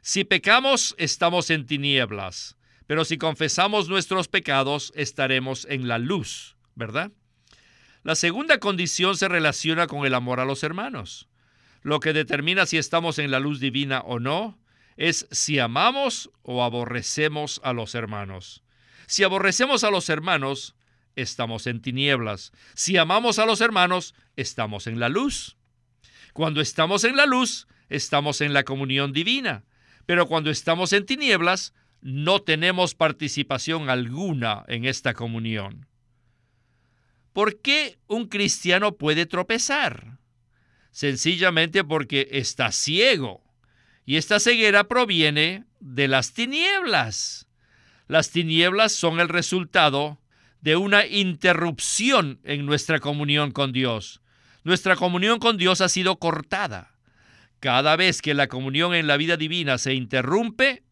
Si 0.00 0.24
pecamos, 0.24 0.94
estamos 0.96 1.50
en 1.50 1.66
tinieblas, 1.66 2.56
pero 2.86 3.04
si 3.04 3.18
confesamos 3.18 3.90
nuestros 3.90 4.26
pecados, 4.26 4.94
estaremos 4.96 5.66
en 5.68 5.88
la 5.88 5.98
luz, 5.98 6.56
¿verdad? 6.74 7.12
La 8.02 8.14
segunda 8.14 8.60
condición 8.60 9.14
se 9.18 9.28
relaciona 9.28 9.88
con 9.88 10.06
el 10.06 10.14
amor 10.14 10.40
a 10.40 10.46
los 10.46 10.64
hermanos. 10.64 11.28
Lo 11.82 12.00
que 12.00 12.14
determina 12.14 12.64
si 12.64 12.78
estamos 12.78 13.18
en 13.18 13.30
la 13.30 13.38
luz 13.38 13.60
divina 13.60 14.00
o 14.00 14.20
no 14.20 14.58
es 14.96 15.28
si 15.30 15.58
amamos 15.58 16.30
o 16.40 16.64
aborrecemos 16.64 17.60
a 17.62 17.74
los 17.74 17.94
hermanos. 17.94 18.62
Si 19.06 19.22
aborrecemos 19.22 19.84
a 19.84 19.90
los 19.90 20.08
hermanos, 20.08 20.76
estamos 21.14 21.66
en 21.66 21.82
tinieblas. 21.82 22.52
Si 22.74 22.96
amamos 22.96 23.38
a 23.38 23.44
los 23.44 23.60
hermanos, 23.60 24.14
estamos 24.34 24.86
en 24.86 24.98
la 24.98 25.10
luz. 25.10 25.58
Cuando 26.32 26.60
estamos 26.60 27.04
en 27.04 27.16
la 27.16 27.26
luz, 27.26 27.66
estamos 27.88 28.40
en 28.40 28.52
la 28.52 28.64
comunión 28.64 29.12
divina, 29.12 29.64
pero 30.06 30.26
cuando 30.26 30.50
estamos 30.50 30.92
en 30.92 31.06
tinieblas, 31.06 31.74
no 32.00 32.40
tenemos 32.40 32.94
participación 32.94 33.90
alguna 33.90 34.64
en 34.68 34.84
esta 34.84 35.12
comunión. 35.12 35.86
¿Por 37.32 37.60
qué 37.60 37.98
un 38.06 38.26
cristiano 38.26 38.96
puede 38.96 39.26
tropezar? 39.26 40.18
Sencillamente 40.90 41.84
porque 41.84 42.28
está 42.32 42.72
ciego. 42.72 43.42
Y 44.04 44.16
esta 44.16 44.40
ceguera 44.40 44.84
proviene 44.84 45.64
de 45.78 46.08
las 46.08 46.32
tinieblas. 46.32 47.46
Las 48.08 48.30
tinieblas 48.30 48.92
son 48.92 49.20
el 49.20 49.28
resultado 49.28 50.20
de 50.60 50.76
una 50.76 51.06
interrupción 51.06 52.40
en 52.42 52.66
nuestra 52.66 52.98
comunión 52.98 53.52
con 53.52 53.72
Dios 53.72 54.20
nuestra 54.64 54.96
comunión 54.96 55.38
con 55.38 55.56
Dios 55.56 55.80
ha 55.80 55.88
sido 55.88 56.16
cortada. 56.16 56.94
Cada 57.60 57.96
vez 57.96 58.22
que 58.22 58.34
la 58.34 58.48
comunión 58.48 58.94
en 58.94 59.06
la 59.06 59.16
vida 59.16 59.36
divina 59.36 59.78
se 59.78 59.94
interrumpe, 59.94 60.82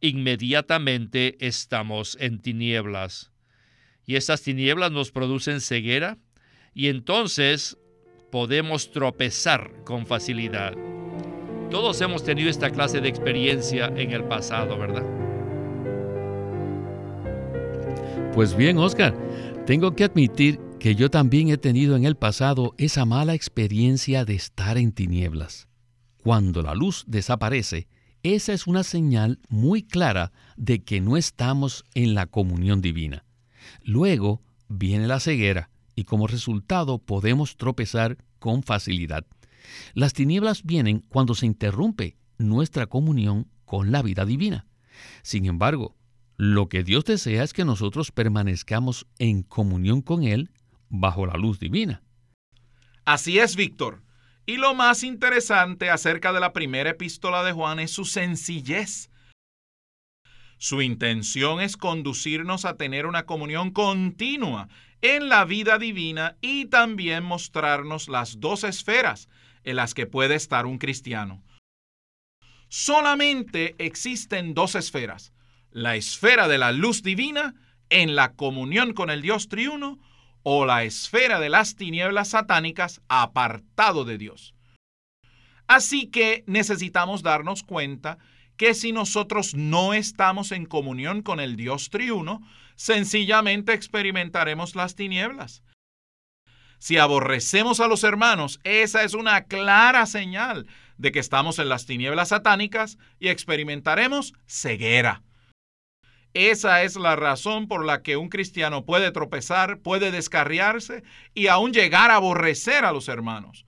inmediatamente 0.00 1.36
estamos 1.46 2.16
en 2.20 2.40
tinieblas. 2.40 3.32
Y 4.06 4.16
esas 4.16 4.42
tinieblas 4.42 4.92
nos 4.92 5.10
producen 5.10 5.60
ceguera 5.60 6.18
y 6.74 6.88
entonces 6.88 7.76
podemos 8.30 8.90
tropezar 8.90 9.72
con 9.84 10.06
facilidad. 10.06 10.74
Todos 11.70 12.00
hemos 12.00 12.24
tenido 12.24 12.48
esta 12.48 12.70
clase 12.70 13.00
de 13.00 13.08
experiencia 13.08 13.86
en 13.96 14.12
el 14.12 14.24
pasado, 14.24 14.78
¿verdad? 14.78 15.04
Pues 18.34 18.56
bien, 18.56 18.78
Oscar, 18.78 19.14
tengo 19.66 19.94
que 19.94 20.04
admitir 20.04 20.60
que 20.78 20.94
yo 20.94 21.10
también 21.10 21.48
he 21.48 21.58
tenido 21.58 21.96
en 21.96 22.04
el 22.04 22.16
pasado 22.16 22.74
esa 22.78 23.04
mala 23.04 23.34
experiencia 23.34 24.24
de 24.24 24.34
estar 24.34 24.78
en 24.78 24.92
tinieblas. 24.92 25.66
Cuando 26.22 26.62
la 26.62 26.74
luz 26.74 27.04
desaparece, 27.08 27.88
esa 28.22 28.52
es 28.52 28.66
una 28.66 28.84
señal 28.84 29.40
muy 29.48 29.82
clara 29.82 30.32
de 30.56 30.84
que 30.84 31.00
no 31.00 31.16
estamos 31.16 31.84
en 31.94 32.14
la 32.14 32.26
comunión 32.26 32.80
divina. 32.80 33.24
Luego 33.82 34.42
viene 34.68 35.08
la 35.08 35.20
ceguera 35.20 35.70
y 35.96 36.04
como 36.04 36.28
resultado 36.28 36.98
podemos 36.98 37.56
tropezar 37.56 38.18
con 38.38 38.62
facilidad. 38.62 39.26
Las 39.94 40.12
tinieblas 40.12 40.62
vienen 40.62 41.04
cuando 41.08 41.34
se 41.34 41.46
interrumpe 41.46 42.16
nuestra 42.38 42.86
comunión 42.86 43.48
con 43.64 43.90
la 43.90 44.02
vida 44.02 44.24
divina. 44.24 44.66
Sin 45.22 45.46
embargo, 45.46 45.96
lo 46.36 46.68
que 46.68 46.84
Dios 46.84 47.04
desea 47.04 47.42
es 47.42 47.52
que 47.52 47.64
nosotros 47.64 48.12
permanezcamos 48.12 49.06
en 49.18 49.42
comunión 49.42 50.02
con 50.02 50.22
Él 50.22 50.50
bajo 50.88 51.26
la 51.26 51.34
luz 51.34 51.58
divina. 51.58 52.02
Así 53.04 53.38
es, 53.38 53.56
Víctor. 53.56 54.02
Y 54.46 54.56
lo 54.56 54.74
más 54.74 55.02
interesante 55.02 55.90
acerca 55.90 56.32
de 56.32 56.40
la 56.40 56.52
primera 56.52 56.90
epístola 56.90 57.42
de 57.42 57.52
Juan 57.52 57.80
es 57.80 57.90
su 57.90 58.04
sencillez. 58.04 59.10
Su 60.56 60.82
intención 60.82 61.60
es 61.60 61.76
conducirnos 61.76 62.64
a 62.64 62.76
tener 62.76 63.06
una 63.06 63.24
comunión 63.26 63.70
continua 63.70 64.68
en 65.02 65.28
la 65.28 65.44
vida 65.44 65.78
divina 65.78 66.36
y 66.40 66.66
también 66.66 67.24
mostrarnos 67.24 68.08
las 68.08 68.40
dos 68.40 68.64
esferas 68.64 69.28
en 69.64 69.76
las 69.76 69.94
que 69.94 70.06
puede 70.06 70.34
estar 70.34 70.66
un 70.66 70.78
cristiano. 70.78 71.42
Solamente 72.68 73.76
existen 73.78 74.54
dos 74.54 74.74
esferas, 74.74 75.32
la 75.70 75.96
esfera 75.96 76.48
de 76.48 76.58
la 76.58 76.72
luz 76.72 77.02
divina 77.02 77.54
en 77.90 78.16
la 78.16 78.34
comunión 78.34 78.92
con 78.92 79.10
el 79.10 79.22
Dios 79.22 79.48
triuno 79.48 79.98
o 80.42 80.66
la 80.66 80.84
esfera 80.84 81.40
de 81.40 81.48
las 81.48 81.76
tinieblas 81.76 82.28
satánicas 82.28 83.00
apartado 83.08 84.04
de 84.04 84.18
Dios. 84.18 84.54
Así 85.66 86.06
que 86.06 86.44
necesitamos 86.46 87.22
darnos 87.22 87.62
cuenta 87.62 88.18
que 88.56 88.74
si 88.74 88.92
nosotros 88.92 89.54
no 89.54 89.94
estamos 89.94 90.50
en 90.50 90.66
comunión 90.66 91.22
con 91.22 91.40
el 91.40 91.56
Dios 91.56 91.90
triuno, 91.90 92.42
sencillamente 92.74 93.72
experimentaremos 93.72 94.74
las 94.74 94.94
tinieblas. 94.94 95.62
Si 96.78 96.96
aborrecemos 96.96 97.80
a 97.80 97.88
los 97.88 98.04
hermanos, 98.04 98.60
esa 98.64 99.02
es 99.02 99.14
una 99.14 99.44
clara 99.44 100.06
señal 100.06 100.66
de 100.96 101.12
que 101.12 101.18
estamos 101.18 101.58
en 101.58 101.68
las 101.68 101.86
tinieblas 101.86 102.28
satánicas 102.28 102.98
y 103.18 103.28
experimentaremos 103.28 104.32
ceguera. 104.46 105.22
Esa 106.38 106.84
es 106.84 106.94
la 106.94 107.16
razón 107.16 107.66
por 107.66 107.84
la 107.84 108.04
que 108.04 108.16
un 108.16 108.28
cristiano 108.28 108.84
puede 108.84 109.10
tropezar, 109.10 109.80
puede 109.80 110.12
descarriarse 110.12 111.02
y 111.34 111.48
aún 111.48 111.72
llegar 111.72 112.12
a 112.12 112.14
aborrecer 112.14 112.84
a 112.84 112.92
los 112.92 113.08
hermanos. 113.08 113.66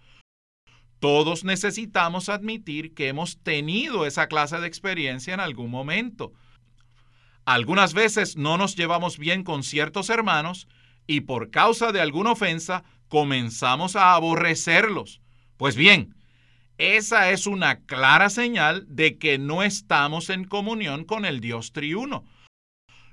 Todos 1.01 1.43
necesitamos 1.43 2.29
admitir 2.29 2.95
que 2.95 3.09
hemos 3.09 3.43
tenido 3.43 4.07
esa 4.07 4.29
clase 4.29 4.61
de 4.61 4.69
experiencia 4.69 5.35
en 5.35 5.41
algún 5.41 5.69
momento. 5.69 6.33
Algunas 7.45 7.93
veces 7.93 8.37
no 8.37 8.57
nos 8.57 8.77
llevamos 8.77 9.19
bien 9.19 9.43
con 9.43 9.65
ciertos 9.65 10.09
hermanos 10.09 10.69
y 11.09 11.23
por 11.23 11.51
causa 11.51 11.91
de 11.91 12.01
alguna 12.01 12.31
ofensa 12.31 12.85
comenzamos 13.09 13.97
a 13.97 14.15
aborrecerlos. 14.15 15.21
Pues 15.57 15.75
bien, 15.75 16.15
esa 16.79 17.33
es 17.33 17.49
una 17.49 17.81
clara 17.81 18.31
señal 18.31 18.87
de 18.87 19.19
que 19.19 19.39
no 19.39 19.65
estamos 19.65 20.31
en 20.31 20.45
comunión 20.45 21.05
con 21.05 21.25
el 21.25 21.41
Dios 21.41 21.73
triuno. 21.73 22.23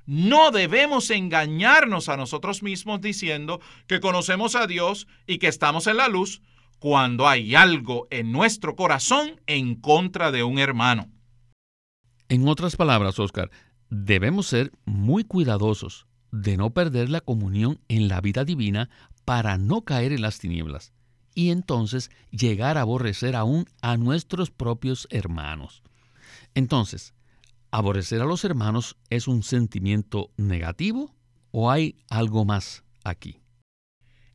No 0.07 0.51
debemos 0.51 1.09
engañarnos 1.09 2.07
a 2.07 2.15
nosotros 2.15 2.63
mismos 2.63 3.01
diciendo 3.01 3.59
que 3.87 3.99
conocemos 3.99 4.55
a 4.55 4.65
Dios 4.65 5.05
y 5.27 5.37
que 5.37 5.47
estamos 5.47 5.85
en 5.85 5.97
la 5.97 6.07
luz 6.07 6.41
cuando 6.79 7.27
hay 7.27 7.55
algo 7.55 8.07
en 8.09 8.31
nuestro 8.31 8.77
corazón 8.77 9.41
en 9.47 9.75
contra 9.75 10.31
de 10.31 10.43
un 10.43 10.59
hermano. 10.59 11.11
En 12.29 12.47
otras 12.47 12.77
palabras, 12.77 13.19
Oscar, 13.19 13.51
debemos 13.89 14.47
ser 14.47 14.71
muy 14.85 15.25
cuidadosos 15.25 16.07
de 16.31 16.55
no 16.55 16.69
perder 16.69 17.09
la 17.09 17.19
comunión 17.19 17.81
en 17.89 18.07
la 18.07 18.21
vida 18.21 18.45
divina 18.45 18.89
para 19.25 19.57
no 19.57 19.81
caer 19.81 20.13
en 20.13 20.21
las 20.21 20.39
tinieblas 20.39 20.93
y 21.35 21.51
entonces 21.51 22.11
llegar 22.31 22.77
a 22.77 22.81
aborrecer 22.81 23.35
aún 23.35 23.65
a 23.81 23.97
nuestros 23.97 24.51
propios 24.51 25.05
hermanos. 25.11 25.83
Entonces, 26.55 27.13
¿Aborrecer 27.71 28.21
a 28.21 28.25
los 28.25 28.45
hermanos 28.45 28.97
es 29.09 29.27
un 29.27 29.43
sentimiento 29.43 30.31
negativo 30.37 31.13
o 31.51 31.69
hay 31.69 31.97
algo 32.09 32.45
más 32.45 32.83
aquí? 33.03 33.41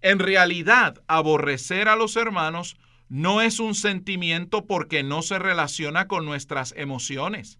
En 0.03 0.19
realidad, 0.19 1.03
aborrecer 1.07 1.89
a 1.89 1.97
los 1.97 2.17
hermanos 2.17 2.77
no 3.09 3.41
es 3.41 3.59
un 3.59 3.75
sentimiento 3.75 4.67
porque 4.67 5.03
no 5.03 5.23
se 5.23 5.39
relaciona 5.39 6.09
con 6.09 6.27
nuestras 6.27 6.75
emociones. 6.77 7.59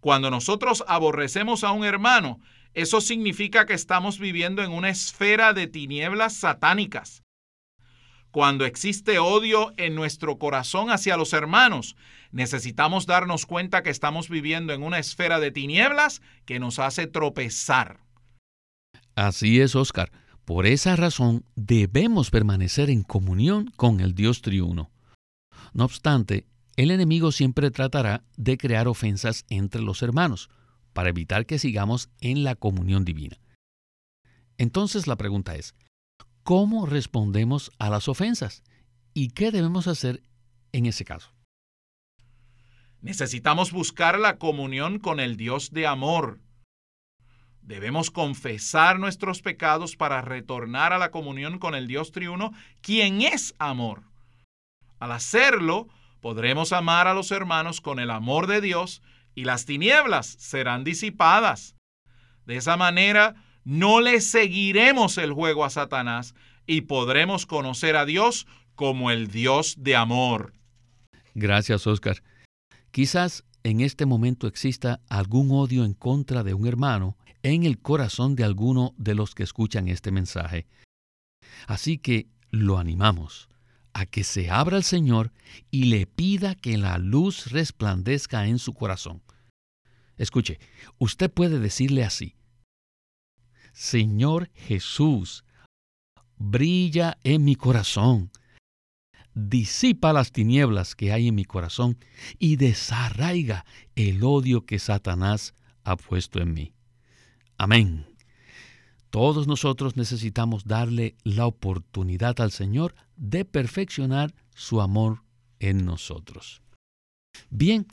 Cuando 0.00 0.30
nosotros 0.30 0.84
aborrecemos 0.88 1.64
a 1.64 1.70
un 1.70 1.84
hermano, 1.84 2.40
eso 2.74 3.00
significa 3.00 3.64
que 3.64 3.74
estamos 3.74 4.18
viviendo 4.18 4.62
en 4.62 4.72
una 4.72 4.90
esfera 4.90 5.52
de 5.52 5.66
tinieblas 5.66 6.34
satánicas. 6.34 7.22
Cuando 8.36 8.66
existe 8.66 9.18
odio 9.18 9.72
en 9.78 9.94
nuestro 9.94 10.36
corazón 10.36 10.90
hacia 10.90 11.16
los 11.16 11.32
hermanos, 11.32 11.96
necesitamos 12.32 13.06
darnos 13.06 13.46
cuenta 13.46 13.82
que 13.82 13.88
estamos 13.88 14.28
viviendo 14.28 14.74
en 14.74 14.82
una 14.82 14.98
esfera 14.98 15.40
de 15.40 15.50
tinieblas 15.50 16.20
que 16.44 16.60
nos 16.60 16.78
hace 16.78 17.06
tropezar. 17.06 17.98
Así 19.14 19.62
es, 19.62 19.74
Oscar. 19.74 20.12
Por 20.44 20.66
esa 20.66 20.96
razón 20.96 21.46
debemos 21.54 22.30
permanecer 22.30 22.90
en 22.90 23.04
comunión 23.04 23.72
con 23.74 24.00
el 24.00 24.14
Dios 24.14 24.42
triuno. 24.42 24.90
No 25.72 25.86
obstante, 25.86 26.44
el 26.76 26.90
enemigo 26.90 27.32
siempre 27.32 27.70
tratará 27.70 28.22
de 28.36 28.58
crear 28.58 28.86
ofensas 28.86 29.46
entre 29.48 29.80
los 29.80 30.02
hermanos 30.02 30.50
para 30.92 31.08
evitar 31.08 31.46
que 31.46 31.58
sigamos 31.58 32.10
en 32.20 32.44
la 32.44 32.54
comunión 32.54 33.06
divina. 33.06 33.38
Entonces 34.58 35.06
la 35.06 35.16
pregunta 35.16 35.54
es, 35.54 35.74
¿Cómo 36.46 36.86
respondemos 36.86 37.72
a 37.80 37.90
las 37.90 38.06
ofensas? 38.06 38.62
¿Y 39.12 39.30
qué 39.30 39.50
debemos 39.50 39.88
hacer 39.88 40.22
en 40.70 40.86
ese 40.86 41.04
caso? 41.04 41.32
Necesitamos 43.00 43.72
buscar 43.72 44.20
la 44.20 44.38
comunión 44.38 45.00
con 45.00 45.18
el 45.18 45.36
Dios 45.36 45.72
de 45.72 45.88
amor. 45.88 46.38
Debemos 47.62 48.12
confesar 48.12 49.00
nuestros 49.00 49.42
pecados 49.42 49.96
para 49.96 50.22
retornar 50.22 50.92
a 50.92 50.98
la 50.98 51.10
comunión 51.10 51.58
con 51.58 51.74
el 51.74 51.88
Dios 51.88 52.12
triuno, 52.12 52.52
quien 52.80 53.22
es 53.22 53.56
amor. 53.58 54.04
Al 55.00 55.10
hacerlo, 55.10 55.88
podremos 56.20 56.72
amar 56.72 57.08
a 57.08 57.14
los 57.14 57.32
hermanos 57.32 57.80
con 57.80 57.98
el 57.98 58.12
amor 58.12 58.46
de 58.46 58.60
Dios 58.60 59.02
y 59.34 59.46
las 59.46 59.66
tinieblas 59.66 60.28
serán 60.38 60.84
disipadas. 60.84 61.74
De 62.44 62.56
esa 62.56 62.76
manera, 62.76 63.34
no 63.66 64.00
le 64.00 64.20
seguiremos 64.20 65.18
el 65.18 65.32
juego 65.32 65.64
a 65.64 65.70
Satanás 65.70 66.36
y 66.68 66.82
podremos 66.82 67.46
conocer 67.46 67.96
a 67.96 68.04
Dios 68.04 68.46
como 68.76 69.10
el 69.10 69.26
Dios 69.26 69.74
de 69.78 69.96
amor. 69.96 70.52
Gracias, 71.34 71.84
Oscar. 71.88 72.22
Quizás 72.92 73.42
en 73.64 73.80
este 73.80 74.06
momento 74.06 74.46
exista 74.46 75.00
algún 75.08 75.50
odio 75.50 75.84
en 75.84 75.94
contra 75.94 76.44
de 76.44 76.54
un 76.54 76.68
hermano 76.68 77.16
en 77.42 77.64
el 77.64 77.80
corazón 77.80 78.36
de 78.36 78.44
alguno 78.44 78.94
de 78.98 79.16
los 79.16 79.34
que 79.34 79.42
escuchan 79.42 79.88
este 79.88 80.12
mensaje. 80.12 80.68
Así 81.66 81.98
que 81.98 82.28
lo 82.50 82.78
animamos 82.78 83.48
a 83.94 84.06
que 84.06 84.22
se 84.22 84.48
abra 84.48 84.76
al 84.76 84.84
Señor 84.84 85.32
y 85.72 85.86
le 85.86 86.06
pida 86.06 86.54
que 86.54 86.78
la 86.78 86.98
luz 86.98 87.50
resplandezca 87.50 88.46
en 88.46 88.60
su 88.60 88.74
corazón. 88.74 89.22
Escuche, 90.18 90.60
usted 90.98 91.32
puede 91.32 91.58
decirle 91.58 92.04
así, 92.04 92.36
Señor 93.76 94.48
Jesús, 94.54 95.44
brilla 96.38 97.18
en 97.24 97.44
mi 97.44 97.56
corazón. 97.56 98.30
Disipa 99.34 100.14
las 100.14 100.32
tinieblas 100.32 100.94
que 100.94 101.12
hay 101.12 101.28
en 101.28 101.34
mi 101.34 101.44
corazón 101.44 101.98
y 102.38 102.56
desarraiga 102.56 103.66
el 103.94 104.24
odio 104.24 104.64
que 104.64 104.78
Satanás 104.78 105.52
ha 105.84 105.98
puesto 105.98 106.40
en 106.40 106.54
mí. 106.54 106.72
Amén. 107.58 108.06
Todos 109.10 109.46
nosotros 109.46 109.94
necesitamos 109.94 110.64
darle 110.64 111.14
la 111.22 111.44
oportunidad 111.44 112.40
al 112.40 112.52
Señor 112.52 112.94
de 113.16 113.44
perfeccionar 113.44 114.34
su 114.54 114.80
amor 114.80 115.22
en 115.60 115.84
nosotros. 115.84 116.62
Bien, 117.50 117.86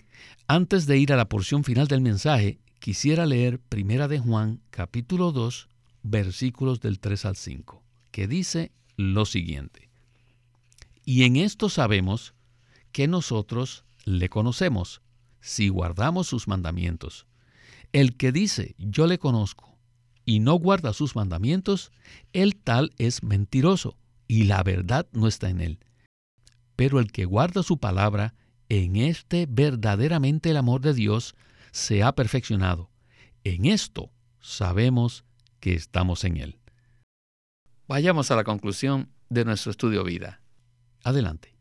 antes 0.47 0.85
de 0.85 0.97
ir 0.97 1.11
a 1.11 1.17
la 1.17 1.27
porción 1.27 1.65
final 1.65 1.89
del 1.89 1.99
mensaje, 1.99 2.61
quisiera 2.79 3.25
leer 3.25 3.59
Primera 3.59 4.07
de 4.07 4.19
Juan, 4.19 4.61
capítulo 4.69 5.33
2, 5.33 5.67
versículos 6.03 6.79
del 6.79 6.99
3 6.99 7.25
al 7.25 7.35
5, 7.35 7.83
que 8.11 8.27
dice 8.27 8.71
lo 8.97 9.25
siguiente. 9.25 9.89
Y 11.05 11.23
en 11.23 11.35
esto 11.37 11.69
sabemos 11.69 12.33
que 12.91 13.07
nosotros 13.07 13.85
le 14.05 14.29
conocemos, 14.29 15.01
si 15.41 15.69
guardamos 15.69 16.27
sus 16.27 16.47
mandamientos. 16.47 17.25
El 17.91 18.15
que 18.15 18.31
dice 18.31 18.75
yo 18.77 19.07
le 19.07 19.19
conozco 19.19 19.77
y 20.25 20.39
no 20.39 20.53
guarda 20.53 20.93
sus 20.93 21.15
mandamientos, 21.15 21.91
el 22.31 22.55
tal 22.55 22.93
es 22.97 23.23
mentiroso 23.23 23.97
y 24.27 24.45
la 24.45 24.63
verdad 24.63 25.07
no 25.11 25.27
está 25.27 25.49
en 25.49 25.61
él. 25.61 25.79
Pero 26.75 26.99
el 26.99 27.11
que 27.11 27.25
guarda 27.25 27.61
su 27.61 27.77
palabra, 27.77 28.33
en 28.69 28.95
este 28.95 29.45
verdaderamente 29.49 30.51
el 30.51 30.57
amor 30.57 30.81
de 30.81 30.93
Dios 30.93 31.35
se 31.71 32.03
ha 32.03 32.15
perfeccionado. 32.15 32.89
En 33.43 33.65
esto 33.65 34.11
sabemos 34.39 35.25
que 35.63 35.75
estamos 35.75 36.25
en 36.25 36.35
Él. 36.35 36.59
Vayamos 37.87 38.31
a 38.31 38.35
la 38.35 38.43
conclusión 38.43 39.07
de 39.29 39.45
nuestro 39.45 39.71
estudio 39.71 40.03
vida. 40.03 40.41
Adelante. 41.05 41.55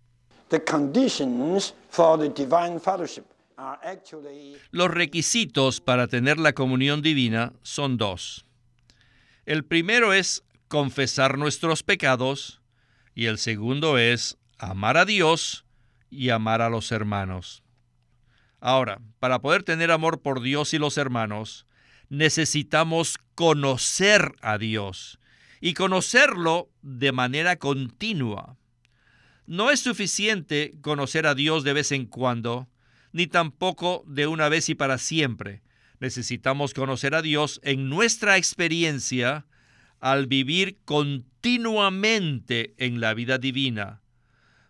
Los 4.72 4.90
requisitos 4.90 5.80
para 5.80 6.08
tener 6.08 6.40
la 6.40 6.52
comunión 6.52 7.00
divina 7.00 7.52
son 7.62 7.96
dos. 7.96 8.44
El 9.46 9.64
primero 9.64 10.12
es 10.12 10.42
confesar 10.66 11.38
nuestros 11.38 11.84
pecados 11.84 12.60
Y 13.14 13.26
el 13.26 13.38
segundo 13.38 13.98
es 13.98 14.36
amar 14.58 14.96
a 14.96 15.04
Dios 15.04 15.64
y 16.10 16.30
amar 16.30 16.60
a 16.60 16.70
los 16.70 16.90
hermanos. 16.90 17.62
Ahora, 18.58 19.00
para 19.20 19.38
poder 19.40 19.62
tener 19.62 19.92
amor 19.92 20.22
por 20.22 20.40
Dios 20.40 20.74
y 20.74 20.78
los 20.78 20.98
hermanos, 20.98 21.66
necesitamos 22.12 23.16
conocer 23.34 24.34
a 24.42 24.58
Dios 24.58 25.18
y 25.62 25.72
conocerlo 25.72 26.70
de 26.82 27.10
manera 27.10 27.56
continua. 27.56 28.58
No 29.46 29.70
es 29.70 29.80
suficiente 29.80 30.74
conocer 30.82 31.26
a 31.26 31.34
Dios 31.34 31.64
de 31.64 31.72
vez 31.72 31.90
en 31.90 32.04
cuando, 32.04 32.68
ni 33.12 33.26
tampoco 33.26 34.04
de 34.06 34.26
una 34.26 34.50
vez 34.50 34.68
y 34.68 34.74
para 34.74 34.98
siempre. 34.98 35.62
Necesitamos 36.00 36.74
conocer 36.74 37.14
a 37.14 37.22
Dios 37.22 37.62
en 37.64 37.88
nuestra 37.88 38.36
experiencia 38.36 39.46
al 39.98 40.26
vivir 40.26 40.76
continuamente 40.84 42.74
en 42.76 43.00
la 43.00 43.14
vida 43.14 43.38
divina, 43.38 44.02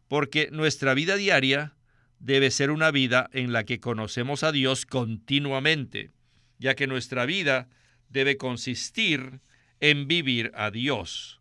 porque 0.07 0.49
nuestra 0.53 0.95
vida 0.95 1.17
diaria 1.17 1.75
debe 2.21 2.53
ser 2.53 2.71
una 2.71 2.93
vida 2.93 3.29
en 3.33 3.53
la 3.53 3.65
que 3.65 3.81
conocemos 3.81 4.45
a 4.45 4.53
Dios 4.53 4.87
continuamente, 4.87 6.13
ya 6.63 6.77
que 6.77 6.87
nuestra 6.87 7.27
vida 7.27 7.69
debe 8.09 8.37
consistir 8.37 9.41
en 9.81 10.07
vivir 10.07 10.53
a 10.55 10.71
Dios. 10.71 11.41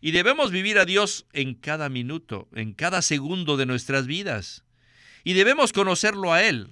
Y 0.00 0.12
debemos 0.12 0.50
vivir 0.50 0.78
a 0.78 0.86
Dios 0.86 1.26
en 1.34 1.54
cada 1.54 1.90
minuto, 1.90 2.48
en 2.54 2.72
cada 2.72 3.02
segundo 3.02 3.58
de 3.58 3.66
nuestras 3.66 4.06
vidas. 4.06 4.64
Y 5.22 5.34
debemos 5.34 5.72
conocerlo 5.72 6.32
a 6.32 6.42
Él. 6.42 6.70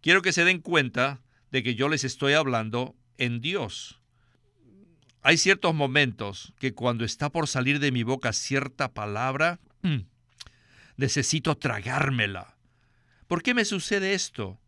Quiero 0.00 0.22
que 0.22 0.32
se 0.32 0.44
den 0.44 0.58
cuenta 0.60 1.22
de 1.52 1.62
que 1.62 1.76
yo 1.76 1.88
les 1.88 2.02
estoy 2.02 2.32
hablando 2.32 2.96
en 3.16 3.40
Dios. 3.40 4.00
Hay 5.22 5.36
ciertos 5.36 5.74
momentos 5.74 6.52
que 6.58 6.74
cuando 6.74 7.04
está 7.04 7.30
por 7.30 7.46
salir 7.46 7.78
de 7.78 7.92
mi 7.92 8.02
boca 8.02 8.32
cierta 8.32 8.92
palabra, 8.92 9.60
mm, 9.82 9.98
necesito 10.96 11.56
tragármela. 11.56 12.56
¿Por 13.28 13.44
qué 13.44 13.54
me 13.54 13.64
sucede 13.64 14.14
esto? 14.14 14.58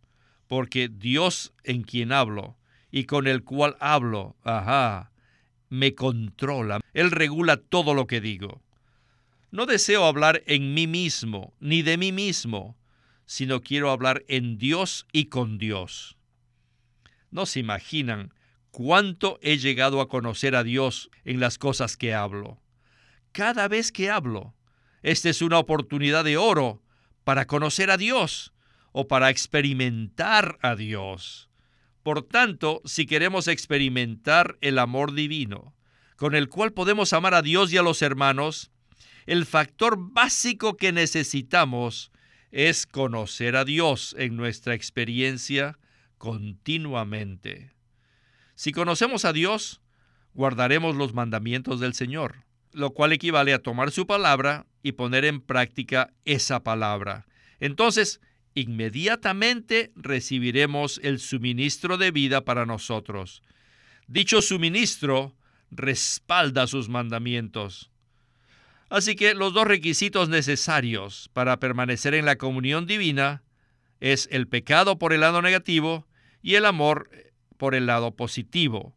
Porque 0.46 0.88
Dios 0.88 1.52
en 1.64 1.82
quien 1.82 2.12
hablo 2.12 2.56
y 2.90 3.04
con 3.04 3.26
el 3.26 3.42
cual 3.42 3.76
hablo, 3.80 4.36
ajá, 4.44 5.10
me 5.68 5.94
controla. 5.96 6.80
Él 6.92 7.10
regula 7.10 7.56
todo 7.56 7.92
lo 7.92 8.06
que 8.06 8.20
digo. 8.20 8.62
No 9.50 9.66
deseo 9.66 10.04
hablar 10.04 10.42
en 10.46 10.74
mí 10.74 10.86
mismo, 10.86 11.54
ni 11.58 11.82
de 11.82 11.96
mí 11.96 12.12
mismo, 12.12 12.76
sino 13.26 13.62
quiero 13.62 13.90
hablar 13.90 14.24
en 14.28 14.58
Dios 14.58 15.06
y 15.12 15.26
con 15.26 15.58
Dios. 15.58 16.16
No 17.30 17.46
se 17.46 17.60
imaginan 17.60 18.32
cuánto 18.70 19.38
he 19.42 19.58
llegado 19.58 20.00
a 20.00 20.08
conocer 20.08 20.54
a 20.54 20.62
Dios 20.62 21.10
en 21.24 21.40
las 21.40 21.58
cosas 21.58 21.96
que 21.96 22.14
hablo. 22.14 22.60
Cada 23.32 23.66
vez 23.66 23.90
que 23.90 24.10
hablo, 24.10 24.54
esta 25.02 25.30
es 25.30 25.42
una 25.42 25.58
oportunidad 25.58 26.24
de 26.24 26.36
oro 26.36 26.80
para 27.24 27.46
conocer 27.46 27.90
a 27.90 27.96
Dios 27.96 28.53
o 28.96 29.08
para 29.08 29.28
experimentar 29.28 30.56
a 30.62 30.76
Dios. 30.76 31.50
Por 32.04 32.22
tanto, 32.22 32.80
si 32.84 33.06
queremos 33.06 33.48
experimentar 33.48 34.56
el 34.60 34.78
amor 34.78 35.14
divino, 35.14 35.74
con 36.16 36.36
el 36.36 36.48
cual 36.48 36.72
podemos 36.72 37.12
amar 37.12 37.34
a 37.34 37.42
Dios 37.42 37.72
y 37.72 37.76
a 37.76 37.82
los 37.82 38.02
hermanos, 38.02 38.70
el 39.26 39.46
factor 39.46 39.96
básico 39.98 40.76
que 40.76 40.92
necesitamos 40.92 42.12
es 42.52 42.86
conocer 42.86 43.56
a 43.56 43.64
Dios 43.64 44.14
en 44.16 44.36
nuestra 44.36 44.74
experiencia 44.74 45.76
continuamente. 46.16 47.72
Si 48.54 48.70
conocemos 48.70 49.24
a 49.24 49.32
Dios, 49.32 49.80
guardaremos 50.34 50.94
los 50.94 51.14
mandamientos 51.14 51.80
del 51.80 51.94
Señor, 51.94 52.44
lo 52.70 52.90
cual 52.90 53.12
equivale 53.12 53.54
a 53.54 53.58
tomar 53.58 53.90
su 53.90 54.06
palabra 54.06 54.66
y 54.84 54.92
poner 54.92 55.24
en 55.24 55.40
práctica 55.40 56.12
esa 56.24 56.62
palabra. 56.62 57.26
Entonces, 57.58 58.20
inmediatamente 58.54 59.92
recibiremos 59.96 61.00
el 61.02 61.18
suministro 61.18 61.98
de 61.98 62.10
vida 62.10 62.44
para 62.44 62.66
nosotros. 62.66 63.42
Dicho 64.06 64.42
suministro 64.42 65.34
respalda 65.70 66.66
sus 66.66 66.88
mandamientos. 66.88 67.90
Así 68.88 69.16
que 69.16 69.34
los 69.34 69.52
dos 69.54 69.66
requisitos 69.66 70.28
necesarios 70.28 71.30
para 71.32 71.58
permanecer 71.58 72.14
en 72.14 72.26
la 72.26 72.36
comunión 72.36 72.86
divina 72.86 73.42
es 74.00 74.28
el 74.30 74.46
pecado 74.46 74.98
por 74.98 75.12
el 75.12 75.20
lado 75.20 75.42
negativo 75.42 76.06
y 76.42 76.54
el 76.54 76.64
amor 76.64 77.10
por 77.56 77.74
el 77.74 77.86
lado 77.86 78.14
positivo. 78.14 78.94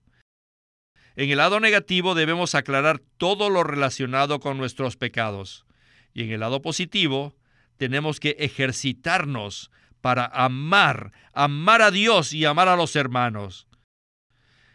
En 1.15 1.31
el 1.31 1.37
lado 1.37 1.59
negativo 1.59 2.13
debemos 2.13 2.53
aclarar 2.53 2.99
todo 3.17 3.49
lo 3.49 3.63
relacionado 3.63 4.39
con 4.39 4.57
nuestros 4.57 4.97
pecados 4.97 5.65
y 6.13 6.23
en 6.23 6.31
el 6.31 6.41
lado 6.41 6.61
positivo 6.61 7.35
tenemos 7.77 8.19
que 8.19 8.35
ejercitarnos 8.39 9.71
para 10.01 10.25
amar, 10.25 11.11
amar 11.33 11.81
a 11.81 11.91
Dios 11.91 12.33
y 12.33 12.45
amar 12.45 12.67
a 12.67 12.75
los 12.75 12.95
hermanos. 12.95 13.67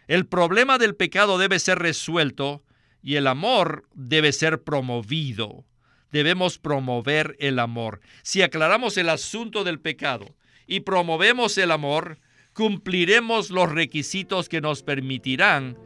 El 0.09 0.27
problema 0.27 0.79
del 0.79 0.95
pecado 0.97 1.38
debe 1.38 1.59
ser 1.59 1.79
resuelto 1.79 2.65
y 3.03 3.17
el 3.17 3.27
amor 3.27 3.88
debe 3.95 4.33
ser 4.33 4.62
promovido. 4.62 5.65
Debemos 6.11 6.59
promover 6.59 7.37
el 7.41 7.59
amor. 7.59 8.01
Si 8.23 8.43
aclaramos 8.43 8.97
el 8.99 9.09
asunto 9.09 9.65
del 9.65 9.81
pecado 9.81 10.37
y 10.67 10.81
promovemos 10.81 11.57
el 11.59 11.71
amor, 11.71 12.19
cumpliremos 12.53 13.51
los 13.51 13.73
requisitos 13.73 14.49
que 14.49 14.61
nos 14.61 14.83
permitirán 14.83 15.79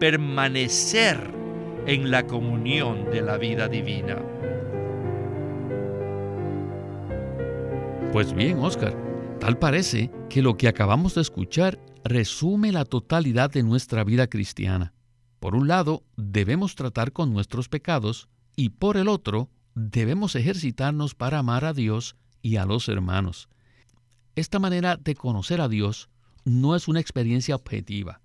permanecer 0.00 1.30
en 1.86 2.10
la 2.10 2.26
comunión 2.26 3.10
de 3.10 3.20
la 3.20 3.36
vida 3.36 3.68
divina. 3.68 4.22
Pues 8.14 8.32
bien, 8.32 8.60
Oscar, 8.60 8.96
tal 9.40 9.58
parece 9.58 10.08
que 10.30 10.40
lo 10.40 10.56
que 10.56 10.68
acabamos 10.68 11.16
de 11.16 11.20
escuchar 11.20 11.80
resume 12.04 12.70
la 12.70 12.84
totalidad 12.84 13.50
de 13.50 13.64
nuestra 13.64 14.04
vida 14.04 14.28
cristiana. 14.28 14.94
Por 15.40 15.56
un 15.56 15.66
lado, 15.66 16.04
debemos 16.16 16.76
tratar 16.76 17.10
con 17.10 17.32
nuestros 17.32 17.68
pecados 17.68 18.28
y 18.54 18.68
por 18.68 18.98
el 18.98 19.08
otro, 19.08 19.50
debemos 19.74 20.36
ejercitarnos 20.36 21.16
para 21.16 21.40
amar 21.40 21.64
a 21.64 21.72
Dios 21.72 22.14
y 22.40 22.54
a 22.54 22.66
los 22.66 22.88
hermanos. 22.88 23.48
Esta 24.36 24.60
manera 24.60 24.96
de 24.96 25.16
conocer 25.16 25.60
a 25.60 25.66
Dios 25.66 26.08
no 26.44 26.76
es 26.76 26.86
una 26.86 27.00
experiencia 27.00 27.56
objetiva, 27.56 28.20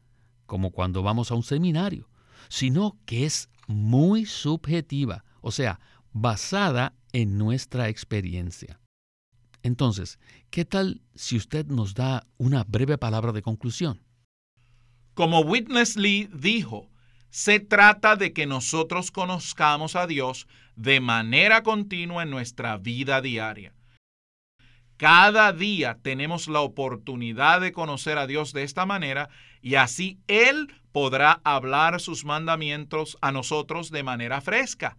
como 0.46 0.70
cuando 0.70 1.02
vamos 1.02 1.32
a 1.32 1.34
un 1.34 1.42
seminario, 1.42 2.12
sino 2.48 2.96
que 3.08 3.26
es 3.26 3.50
muy 3.66 4.28
subjetiva, 4.28 5.26
o 5.42 5.50
sea, 5.50 5.80
basada 6.14 6.94
en 7.12 7.40
nuestra 7.40 7.90
experiencia. 7.90 8.80
Entonces, 9.64 10.20
¿qué 10.50 10.66
tal 10.66 11.02
si 11.16 11.38
usted 11.38 11.66
nos 11.68 11.94
da 11.94 12.26
una 12.38 12.64
breve 12.64 12.98
palabra 12.98 13.32
de 13.32 13.42
conclusión? 13.42 14.02
Como 15.14 15.42
Witness 15.42 15.98
Lee 15.98 16.30
dijo, 16.34 16.90
se 17.30 17.60
trata 17.60 18.16
de 18.16 18.34
que 18.34 18.46
nosotros 18.46 19.12
conozcamos 19.12 19.96
a 19.96 20.08
Dios 20.08 20.48
de 20.76 21.00
manera 21.00 21.62
continua 21.62 22.24
en 22.24 22.30
nuestra 22.30 22.78
vida 22.78 23.22
diaria. 23.22 23.74
Cada 24.98 25.54
día 25.54 25.98
tenemos 26.02 26.48
la 26.48 26.62
oportunidad 26.62 27.62
de 27.62 27.72
conocer 27.72 28.18
a 28.18 28.28
Dios 28.28 28.52
de 28.52 28.64
esta 28.64 28.86
manera 28.86 29.30
y 29.62 29.76
así 29.76 30.20
Él 30.28 30.74
podrá 30.92 31.40
hablar 31.44 32.02
sus 32.02 32.26
mandamientos 32.26 33.18
a 33.22 33.32
nosotros 33.32 33.92
de 33.92 34.04
manera 34.04 34.42
fresca. 34.42 34.98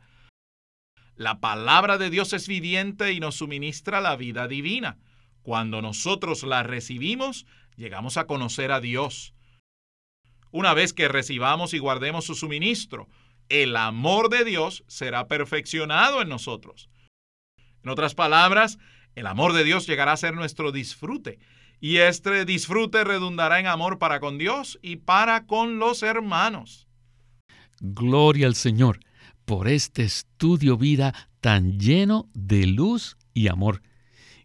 La 1.20 1.38
palabra 1.38 1.98
de 1.98 2.08
Dios 2.08 2.32
es 2.32 2.48
viviente 2.48 3.12
y 3.12 3.20
nos 3.20 3.34
suministra 3.34 4.00
la 4.00 4.16
vida 4.16 4.48
divina. 4.48 4.96
Cuando 5.42 5.82
nosotros 5.82 6.44
la 6.44 6.62
recibimos, 6.62 7.44
llegamos 7.76 8.16
a 8.16 8.26
conocer 8.26 8.72
a 8.72 8.80
Dios. 8.80 9.34
Una 10.50 10.72
vez 10.72 10.94
que 10.94 11.08
recibamos 11.08 11.74
y 11.74 11.78
guardemos 11.78 12.24
su 12.24 12.34
suministro, 12.34 13.06
el 13.50 13.76
amor 13.76 14.30
de 14.30 14.46
Dios 14.46 14.82
será 14.86 15.28
perfeccionado 15.28 16.22
en 16.22 16.30
nosotros. 16.30 16.88
En 17.84 17.90
otras 17.90 18.14
palabras, 18.14 18.78
el 19.14 19.26
amor 19.26 19.52
de 19.52 19.64
Dios 19.64 19.86
llegará 19.86 20.12
a 20.12 20.16
ser 20.16 20.32
nuestro 20.32 20.72
disfrute 20.72 21.38
y 21.80 21.98
este 21.98 22.46
disfrute 22.46 23.04
redundará 23.04 23.60
en 23.60 23.66
amor 23.66 23.98
para 23.98 24.20
con 24.20 24.38
Dios 24.38 24.78
y 24.80 24.96
para 24.96 25.44
con 25.44 25.78
los 25.78 26.02
hermanos. 26.02 26.88
Gloria 27.78 28.46
al 28.46 28.54
Señor 28.54 29.00
por 29.50 29.66
este 29.66 30.04
estudio 30.04 30.76
vida 30.76 31.12
tan 31.40 31.80
lleno 31.80 32.28
de 32.34 32.68
luz 32.68 33.16
y 33.34 33.48
amor. 33.48 33.82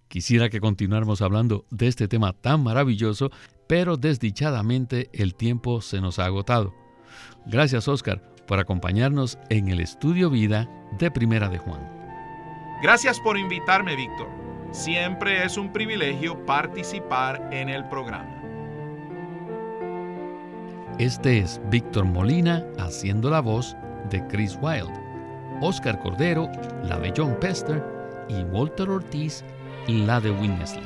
Quisiera 0.08 0.50
que 0.50 0.60
continuáramos 0.60 1.22
hablando 1.22 1.68
de 1.70 1.86
este 1.86 2.08
tema 2.08 2.34
tan 2.34 2.64
maravilloso, 2.64 3.30
pero 3.68 3.98
desdichadamente 3.98 5.12
el 5.14 5.36
tiempo 5.36 5.82
se 5.82 6.02
nos 6.02 6.18
ha 6.18 6.26
agotado. 6.26 6.74
Gracias 7.46 7.88
Oscar 7.88 8.20
por 8.48 8.58
acompañarnos 8.58 9.38
en 9.52 9.68
el 9.68 9.80
estudio 9.80 10.32
vida 10.32 10.68
de 10.98 11.12
Primera 11.12 11.50
de 11.50 11.60
Juan. 11.60 11.88
Gracias 12.82 13.20
por 13.20 13.38
invitarme, 13.38 13.96
Víctor. 13.96 14.28
Siempre 14.72 15.46
es 15.46 15.56
un 15.56 15.72
privilegio 15.72 16.44
participar 16.48 17.48
en 17.54 17.70
el 17.70 17.88
programa. 17.90 18.42
Este 20.98 21.38
es 21.38 21.62
Víctor 21.70 22.06
Molina 22.06 22.66
haciendo 22.80 23.30
la 23.30 23.42
voz 23.42 23.78
de 24.10 24.26
Chris 24.28 24.58
Wilde. 24.62 24.94
Oscar 25.62 26.00
Cordero 26.00 26.50
la 26.84 27.00
de 27.00 27.14
John 27.16 27.38
Pester 27.40 27.84
y 28.28 28.44
Walter 28.44 28.90
Ortiz 28.90 29.44
la 29.88 30.20
de 30.20 30.32
Winnesley. 30.32 30.84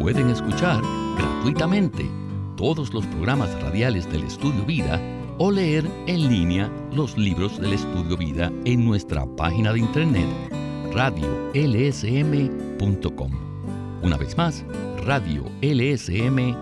Pueden 0.00 0.30
escuchar 0.30 0.80
gratuitamente 1.18 2.08
todos 2.56 2.94
los 2.94 3.04
programas 3.06 3.50
radiales 3.62 4.10
del 4.10 4.24
Estudio 4.24 4.64
Vida 4.64 5.00
o 5.38 5.50
leer 5.50 5.84
en 6.06 6.28
línea 6.28 6.70
los 6.92 7.16
libros 7.18 7.60
del 7.60 7.74
Estudio 7.74 8.16
Vida 8.16 8.50
en 8.64 8.84
nuestra 8.84 9.26
página 9.36 9.72
de 9.72 9.80
internet 9.80 10.57
radiolsm.com. 10.92 11.48
Una 14.02 14.16
vez 14.16 14.36
más, 14.36 14.64
radiolsm.com. 15.04 16.58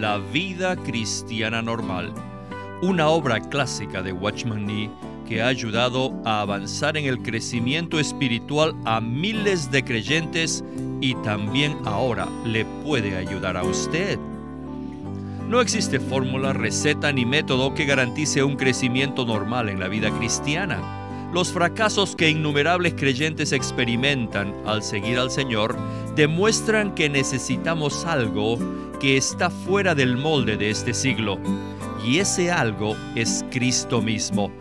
La 0.00 0.18
vida 0.32 0.76
cristiana 0.76 1.62
normal, 1.62 2.12
una 2.82 3.08
obra 3.08 3.40
clásica 3.40 4.02
de 4.02 4.12
Watchman 4.12 4.66
Nee 4.66 4.90
que 5.28 5.42
ha 5.42 5.48
ayudado 5.48 6.12
a 6.24 6.40
avanzar 6.40 6.96
en 6.96 7.06
el 7.06 7.22
crecimiento 7.22 8.00
espiritual 8.00 8.74
a 8.84 9.00
miles 9.00 9.70
de 9.70 9.84
creyentes 9.84 10.64
y 11.00 11.14
también 11.22 11.78
ahora 11.84 12.28
le 12.44 12.64
puede 12.84 13.16
ayudar 13.16 13.56
a 13.56 13.62
usted. 13.62 14.18
No 15.50 15.60
existe 15.60 15.98
fórmula, 15.98 16.52
receta 16.52 17.10
ni 17.10 17.26
método 17.26 17.74
que 17.74 17.84
garantice 17.84 18.44
un 18.44 18.54
crecimiento 18.54 19.26
normal 19.26 19.68
en 19.68 19.80
la 19.80 19.88
vida 19.88 20.08
cristiana. 20.16 20.80
Los 21.34 21.52
fracasos 21.52 22.14
que 22.14 22.30
innumerables 22.30 22.94
creyentes 22.94 23.50
experimentan 23.50 24.54
al 24.64 24.84
seguir 24.84 25.18
al 25.18 25.28
Señor 25.28 25.76
demuestran 26.14 26.94
que 26.94 27.10
necesitamos 27.10 28.04
algo 28.04 28.60
que 29.00 29.16
está 29.16 29.50
fuera 29.50 29.96
del 29.96 30.16
molde 30.16 30.56
de 30.56 30.70
este 30.70 30.94
siglo. 30.94 31.40
Y 32.06 32.18
ese 32.18 32.52
algo 32.52 32.94
es 33.16 33.44
Cristo 33.50 34.00
mismo. 34.00 34.52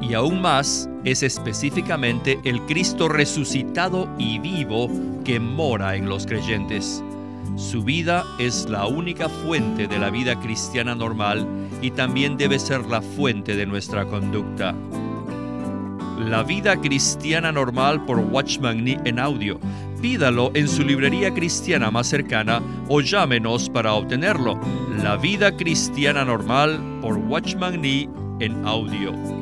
Y 0.00 0.14
aún 0.14 0.42
más 0.42 0.90
es 1.04 1.22
específicamente 1.22 2.40
el 2.42 2.60
Cristo 2.62 3.08
resucitado 3.08 4.08
y 4.18 4.40
vivo 4.40 4.90
que 5.24 5.38
mora 5.38 5.94
en 5.94 6.08
los 6.08 6.26
creyentes. 6.26 7.04
Su 7.56 7.82
vida 7.82 8.24
es 8.38 8.68
la 8.68 8.86
única 8.86 9.28
fuente 9.28 9.86
de 9.86 9.98
la 9.98 10.10
vida 10.10 10.40
cristiana 10.40 10.94
normal 10.94 11.46
y 11.82 11.90
también 11.90 12.36
debe 12.36 12.58
ser 12.58 12.86
la 12.86 13.02
fuente 13.02 13.54
de 13.56 13.66
nuestra 13.66 14.06
conducta. 14.06 14.74
La 16.18 16.42
vida 16.42 16.80
cristiana 16.80 17.52
normal 17.52 18.04
por 18.06 18.18
Watchman 18.18 18.84
Nee 18.84 18.98
en 19.04 19.18
audio. 19.18 19.58
Pídalo 20.00 20.50
en 20.54 20.66
su 20.66 20.82
librería 20.82 21.32
cristiana 21.34 21.90
más 21.90 22.06
cercana 22.06 22.62
o 22.88 23.00
llámenos 23.00 23.68
para 23.68 23.94
obtenerlo. 23.94 24.58
La 25.02 25.16
vida 25.16 25.56
cristiana 25.56 26.24
normal 26.24 26.80
por 27.02 27.16
Watchman 27.16 27.80
Nee 27.80 28.08
en 28.40 28.66
audio. 28.66 29.41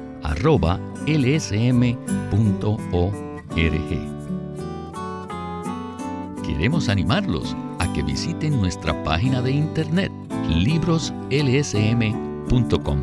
Queremos 6.43 6.89
animarlos 6.89 7.55
a 7.79 7.91
que 7.93 8.03
visiten 8.03 8.59
nuestra 8.59 9.01
página 9.03 9.41
de 9.41 9.51
internet 9.51 10.11
libroslsm.com. 10.47 12.99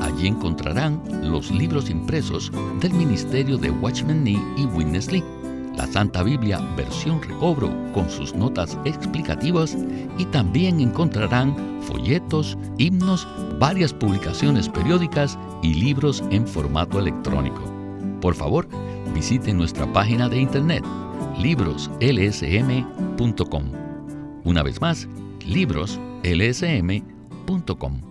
Allí 0.00 0.26
encontrarán 0.26 1.00
los 1.22 1.50
libros 1.50 1.90
impresos 1.90 2.50
del 2.80 2.92
Ministerio 2.92 3.58
de 3.58 3.70
Watchman 3.70 4.24
Nee 4.24 4.40
y 4.56 4.64
Witness 4.66 5.12
Lee, 5.12 5.22
la 5.78 5.86
Santa 5.86 6.22
Biblia 6.24 6.58
versión 6.76 7.22
recobro 7.22 7.70
con 7.94 8.10
sus 8.10 8.34
notas 8.34 8.76
explicativas 8.84 9.78
y 10.18 10.26
también 10.26 10.80
encontrarán 10.80 11.80
folletos, 11.82 12.58
himnos, 12.78 13.28
varias 13.60 13.94
publicaciones 13.94 14.68
periódicas 14.68 15.38
y 15.62 15.74
libros 15.74 16.24
en 16.30 16.44
formato 16.46 16.98
electrónico. 16.98 17.62
Por 18.20 18.34
favor, 18.34 18.68
visiten 19.14 19.56
nuestra 19.56 19.90
página 19.92 20.28
de 20.28 20.40
internet 20.40 20.84
libroslsm.com. 21.38 23.64
Una 24.44 24.62
vez 24.64 24.80
más, 24.80 25.08
libroslsm.com. 25.46 28.07